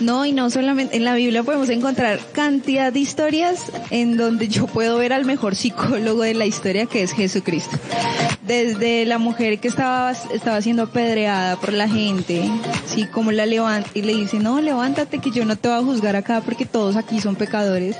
[0.00, 4.66] No, y no solamente en la Biblia podemos encontrar cantidad de historias en donde yo
[4.66, 7.76] puedo ver al mejor psicólogo de la historia que es Jesucristo.
[8.46, 12.50] Desde la mujer que estaba, estaba siendo apedreada por la gente,
[12.86, 15.82] sí, como la levanta y le dice, no, levántate que yo no te voy a
[15.82, 17.96] juzgar acá porque todos aquí son pecadores.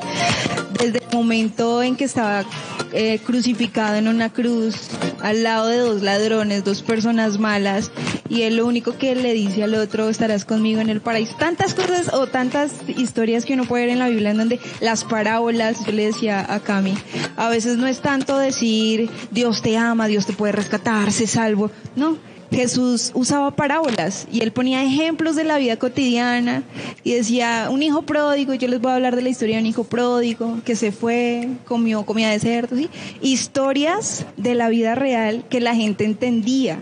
[0.79, 2.45] Desde el momento en que estaba
[2.93, 4.76] eh, crucificado en una cruz
[5.22, 7.91] al lado de dos ladrones, dos personas malas,
[8.28, 11.34] y él lo único que le dice al otro, estarás conmigo en el paraíso.
[11.38, 15.05] Tantas cosas o tantas historias que uno puede ver en la Biblia en donde las
[15.05, 16.95] parábolas, yo le decía a Cami,
[17.36, 21.70] a veces no es tanto decir Dios te ama, Dios te puede rescatar, sé salvo.
[21.97, 22.18] No,
[22.51, 26.63] Jesús usaba parábolas y él ponía ejemplos de la vida cotidiana
[27.05, 29.67] y decía, un hijo pródigo, yo les voy a hablar de la historia de un
[29.67, 32.77] hijo pródigo que se fue, comió comida de cerdo,
[33.21, 36.79] historias de la vida real que la gente entendía,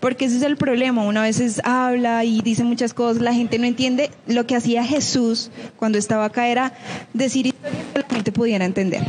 [0.00, 3.66] porque ese es el problema, una veces habla y dice muchas cosas, la gente no
[3.66, 6.72] entiende lo que hacía Jesús cuando estaba acá era
[7.12, 9.02] decir historias que la gente pudiera entender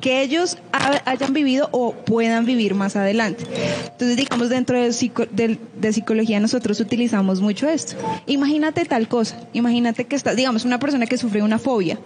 [0.00, 3.44] que ellos ha- hayan vivido o puedan vivir más adelante.
[3.84, 7.94] Entonces, digamos, dentro de, psico- del- de psicología nosotros utilizamos mucho esto.
[8.26, 11.98] Imagínate tal cosa, imagínate que está, digamos, una persona que sufre una fobia.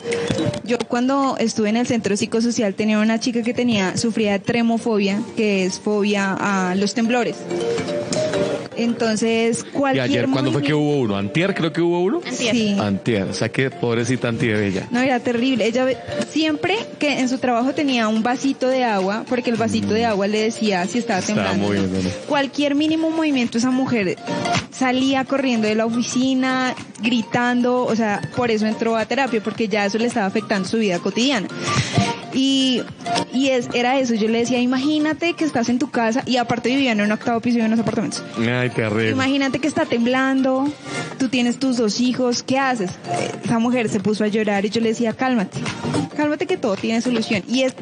[0.64, 5.20] Yo cuando estuve en el centro psicosocial tenía una chica que tenía, sufría de tremofobia,
[5.36, 7.36] que es fobia a los temblores.
[8.84, 11.16] Entonces, ¿Y cualquier ayer cuándo fue que hubo uno?
[11.16, 12.20] ¿Antier creo que hubo uno?
[12.26, 12.54] Antier.
[12.54, 12.76] Sí.
[12.78, 14.86] Antier, o sea que pobrecita Antier ella.
[14.90, 15.66] No, era terrible.
[15.66, 15.86] Ella
[16.30, 20.26] siempre que en su trabajo tenía un vasito de agua, porque el vasito de agua
[20.26, 21.66] le decía si estaba Estaba temblando.
[21.66, 22.08] moviendo, ¿no?
[22.28, 24.16] Cualquier mínimo movimiento, esa mujer
[24.70, 29.84] salía corriendo de la oficina, gritando, o sea, por eso entró a terapia, porque ya
[29.86, 31.48] eso le estaba afectando su vida cotidiana.
[32.34, 32.82] Y,
[33.32, 36.70] y es, era eso, yo le decía, imagínate que estás en tu casa y aparte
[36.70, 38.22] vivían en un octavo piso de unos apartamentos.
[38.38, 39.10] Ay, terrible.
[39.10, 40.70] Imagínate que está temblando,
[41.18, 42.90] tú tienes tus dos hijos, ¿qué haces?
[43.44, 45.60] Esa mujer se puso a llorar y yo le decía, cálmate,
[46.16, 47.42] cálmate que todo tiene solución.
[47.48, 47.74] Y es,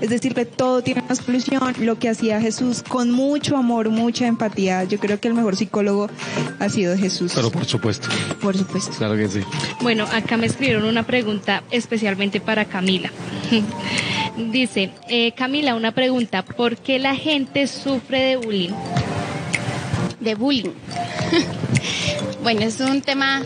[0.00, 1.74] es decir, que todo tiene una solución.
[1.80, 4.84] Lo que hacía Jesús con mucho amor, mucha empatía.
[4.84, 6.08] Yo creo que el mejor psicólogo
[6.58, 7.32] ha sido Jesús.
[7.34, 8.08] Pero por supuesto,
[8.40, 8.92] por supuesto.
[8.98, 9.40] claro que sí.
[9.80, 13.10] Bueno, acá me escribieron una pregunta especialmente para Camila.
[14.36, 18.74] Dice, eh, Camila, una pregunta, ¿por qué la gente sufre de bullying?
[20.20, 20.72] de bullying.
[22.42, 23.42] bueno, es un tema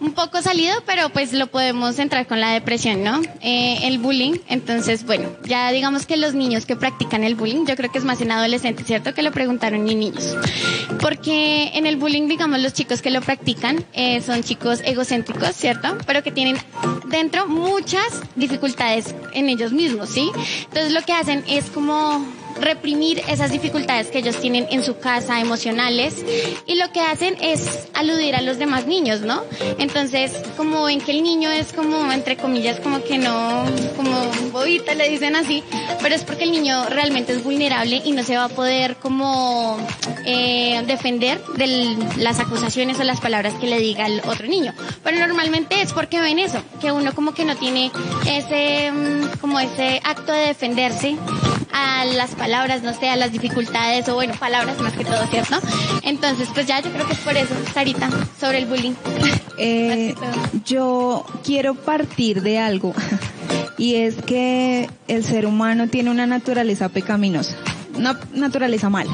[0.00, 3.20] un poco salido, pero pues lo podemos entrar con la depresión, ¿no?
[3.40, 7.76] Eh, el bullying, entonces, bueno, ya digamos que los niños que practican el bullying, yo
[7.76, 9.14] creo que es más en adolescentes, ¿cierto?
[9.14, 10.36] Que lo preguntaron ni niños.
[11.00, 15.96] Porque en el bullying, digamos, los chicos que lo practican eh, son chicos egocéntricos, ¿cierto?
[16.06, 16.56] Pero que tienen
[17.06, 20.30] dentro muchas dificultades en ellos mismos, ¿sí?
[20.64, 22.24] Entonces lo que hacen es como
[22.60, 26.24] reprimir esas dificultades que ellos tienen en su casa, emocionales,
[26.66, 29.42] y lo que hacen es aludir a los demás niños, ¿no?
[29.78, 33.64] Entonces, como ven que el niño es como, entre comillas, como que no,
[33.96, 35.62] como bobita, le dicen así,
[36.02, 39.78] pero es porque el niño realmente es vulnerable y no se va a poder como
[40.24, 44.74] eh, defender de las acusaciones o las palabras que le diga el otro niño.
[45.02, 47.90] Pero normalmente es porque ven eso, que uno como que no tiene
[48.26, 51.16] ese, mm, como ese acto de defenderse
[51.78, 55.56] a las palabras, no sé, a las dificultades o bueno, palabras más que todo, ¿cierto?
[56.02, 58.08] Entonces, pues ya yo creo que es por eso, Sarita,
[58.40, 58.94] sobre el bullying.
[59.60, 60.14] Eh,
[60.64, 62.94] yo quiero partir de algo
[63.76, 67.56] y es que el ser humano tiene una naturaleza pecaminosa,
[67.96, 69.10] una naturaleza mala.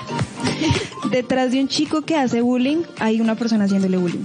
[1.11, 4.25] Detrás de un chico que hace bullying hay una persona haciéndole bullying.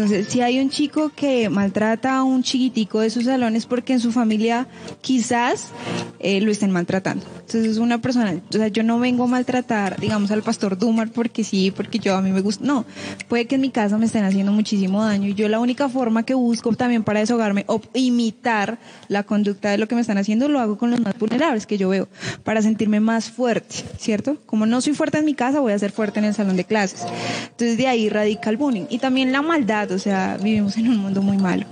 [0.00, 4.00] Entonces, si hay un chico que maltrata a un chiquitico de sus salones porque en
[4.00, 4.66] su familia
[5.02, 5.72] quizás
[6.20, 7.26] eh, lo estén maltratando.
[7.34, 11.10] Entonces, es una persona, o sea, yo no vengo a maltratar, digamos, al pastor Dumar
[11.10, 12.64] porque sí, porque yo a mí me gusta.
[12.64, 12.86] No,
[13.28, 16.22] puede que en mi casa me estén haciendo muchísimo daño y yo la única forma
[16.22, 18.78] que busco también para deshogarme o imitar
[19.08, 21.76] la conducta de lo que me están haciendo lo hago con los más vulnerables que
[21.76, 22.08] yo veo,
[22.42, 24.38] para sentirme más fuerte, ¿cierto?
[24.46, 26.64] Como no soy fuerte en mi casa, voy a ser fuerte en el salón de
[26.64, 27.04] clases.
[27.50, 28.86] Entonces, de ahí radica el bullying.
[28.88, 31.66] Y también la maldad, o sea, vivimos en un mundo muy malo.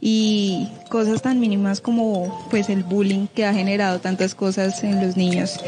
[0.00, 5.16] Y cosas tan mínimas como pues el bullying que ha generado tantas cosas en los
[5.16, 5.60] niños,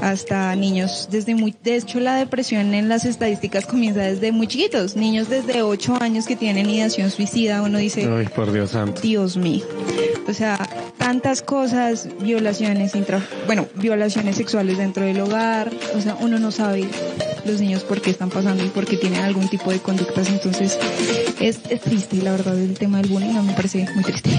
[0.00, 4.96] hasta niños desde muy, de hecho la depresión en las estadísticas comienza desde muy chiquitos,
[4.96, 9.00] niños desde 8 años que tienen ideación suicida, uno dice, Ay, por Dios santo.
[9.00, 9.64] Dios mío.
[10.26, 10.58] O sea,
[10.98, 16.88] tantas cosas, violaciones, intra, bueno, violaciones sexuales dentro del hogar, o sea, uno no sabe
[17.44, 20.78] los niños por qué están pasando y por qué tienen algún tipo de conductas, entonces
[21.40, 24.30] es, es triste, la verdad, el tema del bullying a mí me parece muy triste.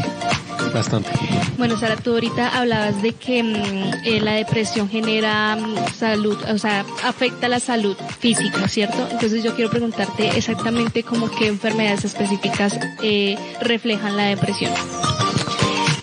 [0.74, 1.10] Bastante.
[1.58, 6.58] Bueno, Sara, tú ahorita hablabas de que mm, eh, la depresión genera mm, salud, o
[6.58, 9.08] sea, afecta la salud física, ¿cierto?
[9.10, 14.72] Entonces yo quiero preguntarte exactamente cómo qué enfermedades específicas eh, reflejan la depresión.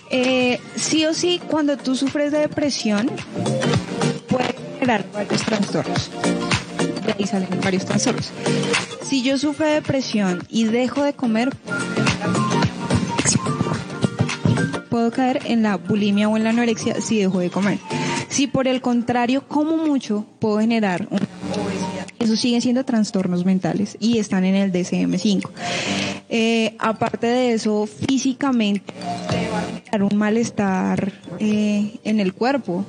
[0.09, 3.11] Eh, sí o sí, cuando tú sufres de depresión,
[4.27, 6.11] puede generar varios trastornos.
[7.05, 8.31] De ahí salen varios trastornos.
[9.03, 11.49] Si yo sufro de depresión y dejo de comer,
[14.89, 17.79] puedo caer en la bulimia o en la anorexia si dejo de comer.
[18.29, 21.27] Si por el contrario como mucho, puedo generar una
[21.63, 22.07] obesidad.
[22.19, 25.49] Esos siguen siendo trastornos mentales y están en el DCM5.
[26.29, 28.93] Eh, aparte de eso, físicamente
[30.01, 32.85] un malestar eh, en el cuerpo.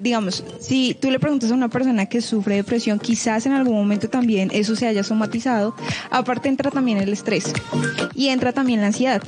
[0.00, 4.10] Digamos, si tú le preguntas a una persona que sufre depresión, quizás en algún momento
[4.10, 5.74] también eso se haya somatizado.
[6.10, 7.52] Aparte entra también el estrés
[8.14, 9.22] y entra también la ansiedad.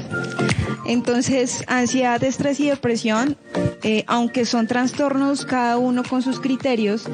[0.87, 3.39] Entonces, ansiedad, estrés y depresión,
[3.83, 7.07] eh, aunque son trastornos cada uno con sus criterios,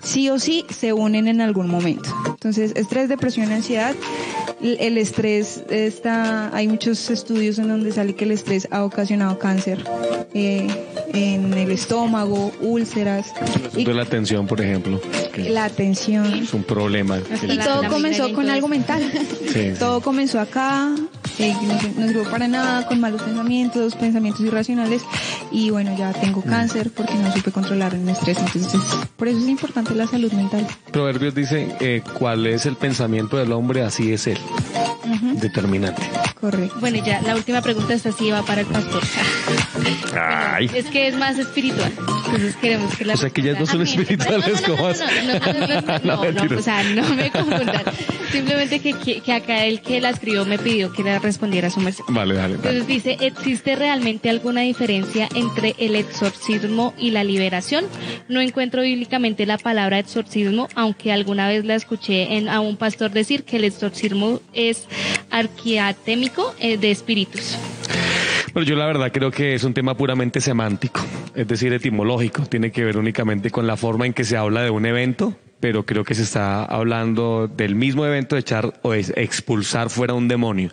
[0.00, 2.08] sí o sí se unen en algún momento.
[2.28, 3.96] Entonces, estrés, depresión, ansiedad,
[4.60, 9.55] el estrés está, hay muchos estudios en donde sale que el estrés ha ocasionado cáncer
[10.34, 10.66] eh,
[11.12, 13.32] en el estómago, úlceras,
[13.74, 15.00] y De la atención, por ejemplo,
[15.36, 16.42] la tensión.
[16.42, 17.18] es un problema.
[17.48, 19.02] Y todo comenzó con algo mental.
[19.52, 20.90] Sí, Todo comenzó acá,
[21.38, 21.54] eh,
[21.96, 25.02] no, sirvió para nada, con malos pensamientos, pensamientos irracionales.
[25.50, 28.38] Y bueno, ya tengo cáncer porque no supe controlar el estrés.
[28.38, 28.80] Entonces,
[29.16, 30.66] por eso es importante la salud mental.
[30.92, 33.82] Proverbios dice, eh, ¿cuál es el pensamiento del hombre?
[33.82, 34.38] Así es él.
[35.40, 36.02] Determinante.
[36.40, 36.76] Correcto.
[36.80, 39.02] Bueno, y ya la última pregunta esta sí va para el pastor.
[40.18, 40.70] Ay.
[40.74, 41.92] Es que es más espiritual.
[42.26, 44.76] Entonces queremos que la O sea, que ellas no son A mí- espirituales no, no,
[44.76, 46.58] como no, no, no, no, no, no, No, no, mentira.
[46.58, 47.82] o sea, no me confundan.
[48.32, 51.80] Simplemente que, que, que acá el que la escribió me pidió que le respondiera su
[51.80, 52.04] merced.
[52.08, 52.54] Vale, dale.
[52.54, 57.84] Entonces dice, ¿existe realmente alguna diferencia entre el exorcismo y la liberación?
[58.28, 63.10] No encuentro bíblicamente la palabra exorcismo, aunque alguna vez la escuché en, a un pastor
[63.10, 64.86] decir que el exorcismo es
[65.30, 67.58] arquiatémico eh, de espíritus.
[68.54, 71.00] Pero yo la verdad creo que es un tema puramente semántico,
[71.34, 72.46] es decir, etimológico.
[72.46, 75.84] Tiene que ver únicamente con la forma en que se habla de un evento, pero
[75.84, 80.28] creo que se está hablando del mismo evento de echar o de expulsar fuera un
[80.28, 80.70] demonio.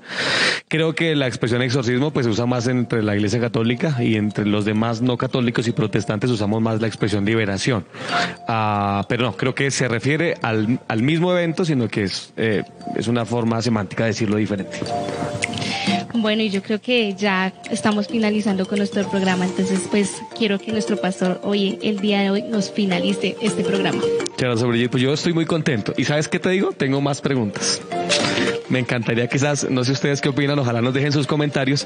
[0.67, 4.45] Creo que la expresión exorcismo pues se usa más entre la Iglesia Católica y entre
[4.45, 7.85] los demás no católicos y protestantes usamos más la expresión liberación.
[8.47, 12.63] Ah, pero no, creo que se refiere al, al mismo evento, sino que es, eh,
[12.95, 14.79] es una forma semántica de decirlo diferente.
[16.15, 20.71] Bueno, y yo creo que ya estamos finalizando con nuestro programa, entonces pues quiero que
[20.71, 24.01] nuestro pastor hoy, el día de hoy, nos finalice este programa.
[24.37, 25.93] Claro, sobre Brigitte, pues yo estoy muy contento.
[25.97, 26.71] ¿Y sabes qué te digo?
[26.71, 27.81] Tengo más preguntas.
[28.69, 31.85] Me encantaría quizás, no sé ustedes qué opinan, ojalá nos dejen sus comentarios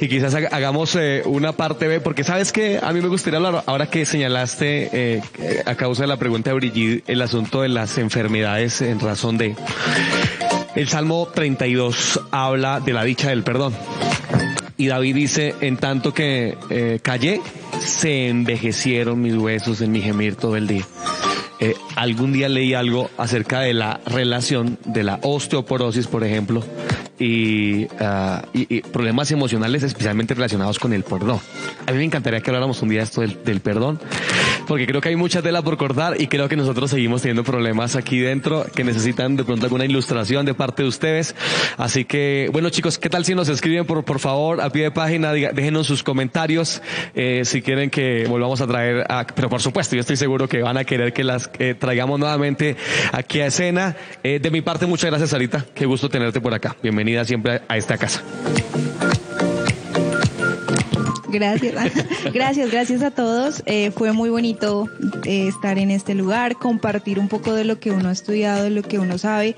[0.00, 3.36] y quizás haga- hagamos eh, una parte B, porque sabes que a mí me gustaría
[3.38, 5.22] hablar, ahora que señalaste eh,
[5.66, 9.54] a causa de la pregunta de Brigitte, el asunto de las enfermedades en razón de...
[10.74, 13.74] El Salmo 32 habla de la dicha del perdón.
[14.78, 17.42] Y David dice, en tanto que eh, callé,
[17.78, 20.84] se envejecieron mis huesos en mi gemir todo el día.
[21.62, 26.64] Eh, algún día leí algo acerca de la relación de la osteoporosis, por ejemplo,
[27.22, 27.86] y,
[28.52, 31.40] y problemas emocionales especialmente relacionados con el perdón.
[31.86, 34.00] A mí me encantaría que habláramos un día esto del, perdón,
[34.66, 37.96] porque creo que hay mucha tela por cortar y creo que nosotros seguimos teniendo problemas
[37.96, 41.34] aquí dentro que necesitan de pronto alguna ilustración de parte de ustedes.
[41.76, 44.90] Así que, bueno chicos, ¿qué tal si nos escriben por, por favor a pie de
[44.90, 45.32] página?
[45.32, 46.82] Déjenos sus comentarios
[47.14, 50.62] eh, si quieren que volvamos a traer, a- pero por supuesto, yo estoy seguro que
[50.62, 52.76] van a querer que las eh, traigamos nuevamente
[53.12, 53.96] aquí a escena.
[54.22, 56.76] Eh, de mi parte, muchas gracias Sarita, qué gusto tenerte por acá.
[56.82, 58.22] Bienvenida siempre a esta casa.
[61.32, 61.74] Gracias,
[62.34, 63.62] gracias, gracias a todos.
[63.64, 64.88] Eh, fue muy bonito
[65.24, 68.70] eh, estar en este lugar, compartir un poco de lo que uno ha estudiado, de
[68.70, 69.56] lo que uno sabe.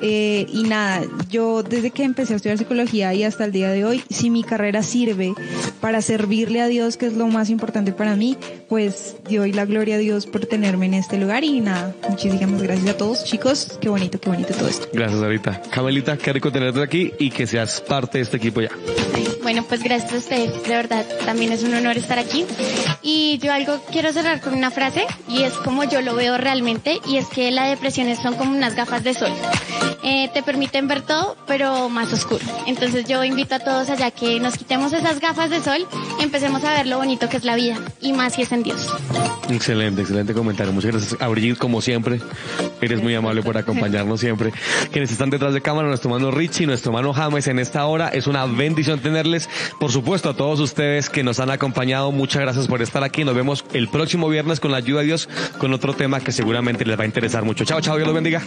[0.00, 3.84] Eh, y nada, yo desde que empecé a estudiar psicología y hasta el día de
[3.84, 5.34] hoy, si mi carrera sirve
[5.80, 8.36] para servirle a Dios, que es lo más importante para mí,
[8.68, 11.42] pues doy la gloria a Dios por tenerme en este lugar.
[11.42, 13.76] Y nada, muchísimas gracias a todos, chicos.
[13.80, 14.86] Qué bonito, qué bonito todo esto.
[14.92, 15.60] Gracias Sarita.
[15.70, 18.70] Camelita, qué rico tenerte aquí y que seas parte de este equipo ya.
[19.48, 22.44] Bueno, pues gracias a ustedes, de verdad, también es un honor estar aquí.
[23.00, 27.00] Y yo algo quiero cerrar con una frase y es como yo lo veo realmente
[27.06, 29.32] y es que la depresión es- son como unas gafas de sol.
[30.10, 32.42] Eh, te permiten ver todo, pero más oscuro.
[32.66, 35.86] Entonces yo invito a todos allá que nos quitemos esas gafas de sol
[36.18, 38.62] y empecemos a ver lo bonito que es la vida y más si es en
[38.62, 38.88] Dios.
[39.50, 40.72] Excelente, excelente comentario.
[40.72, 42.22] Muchas gracias a Brigitte, como siempre.
[42.80, 44.50] Eres muy amable por acompañarnos siempre.
[44.92, 48.08] Quienes están detrás de cámara, nuestro hermano Richie, nuestro hermano James en esta hora.
[48.08, 49.50] Es una bendición tenerles.
[49.78, 53.24] Por supuesto, a todos ustedes que nos han acompañado, muchas gracias por estar aquí.
[53.24, 55.28] Nos vemos el próximo viernes con la ayuda de Dios
[55.58, 57.66] con otro tema que seguramente les va a interesar mucho.
[57.66, 58.42] Chao, chao, Dios los bendiga.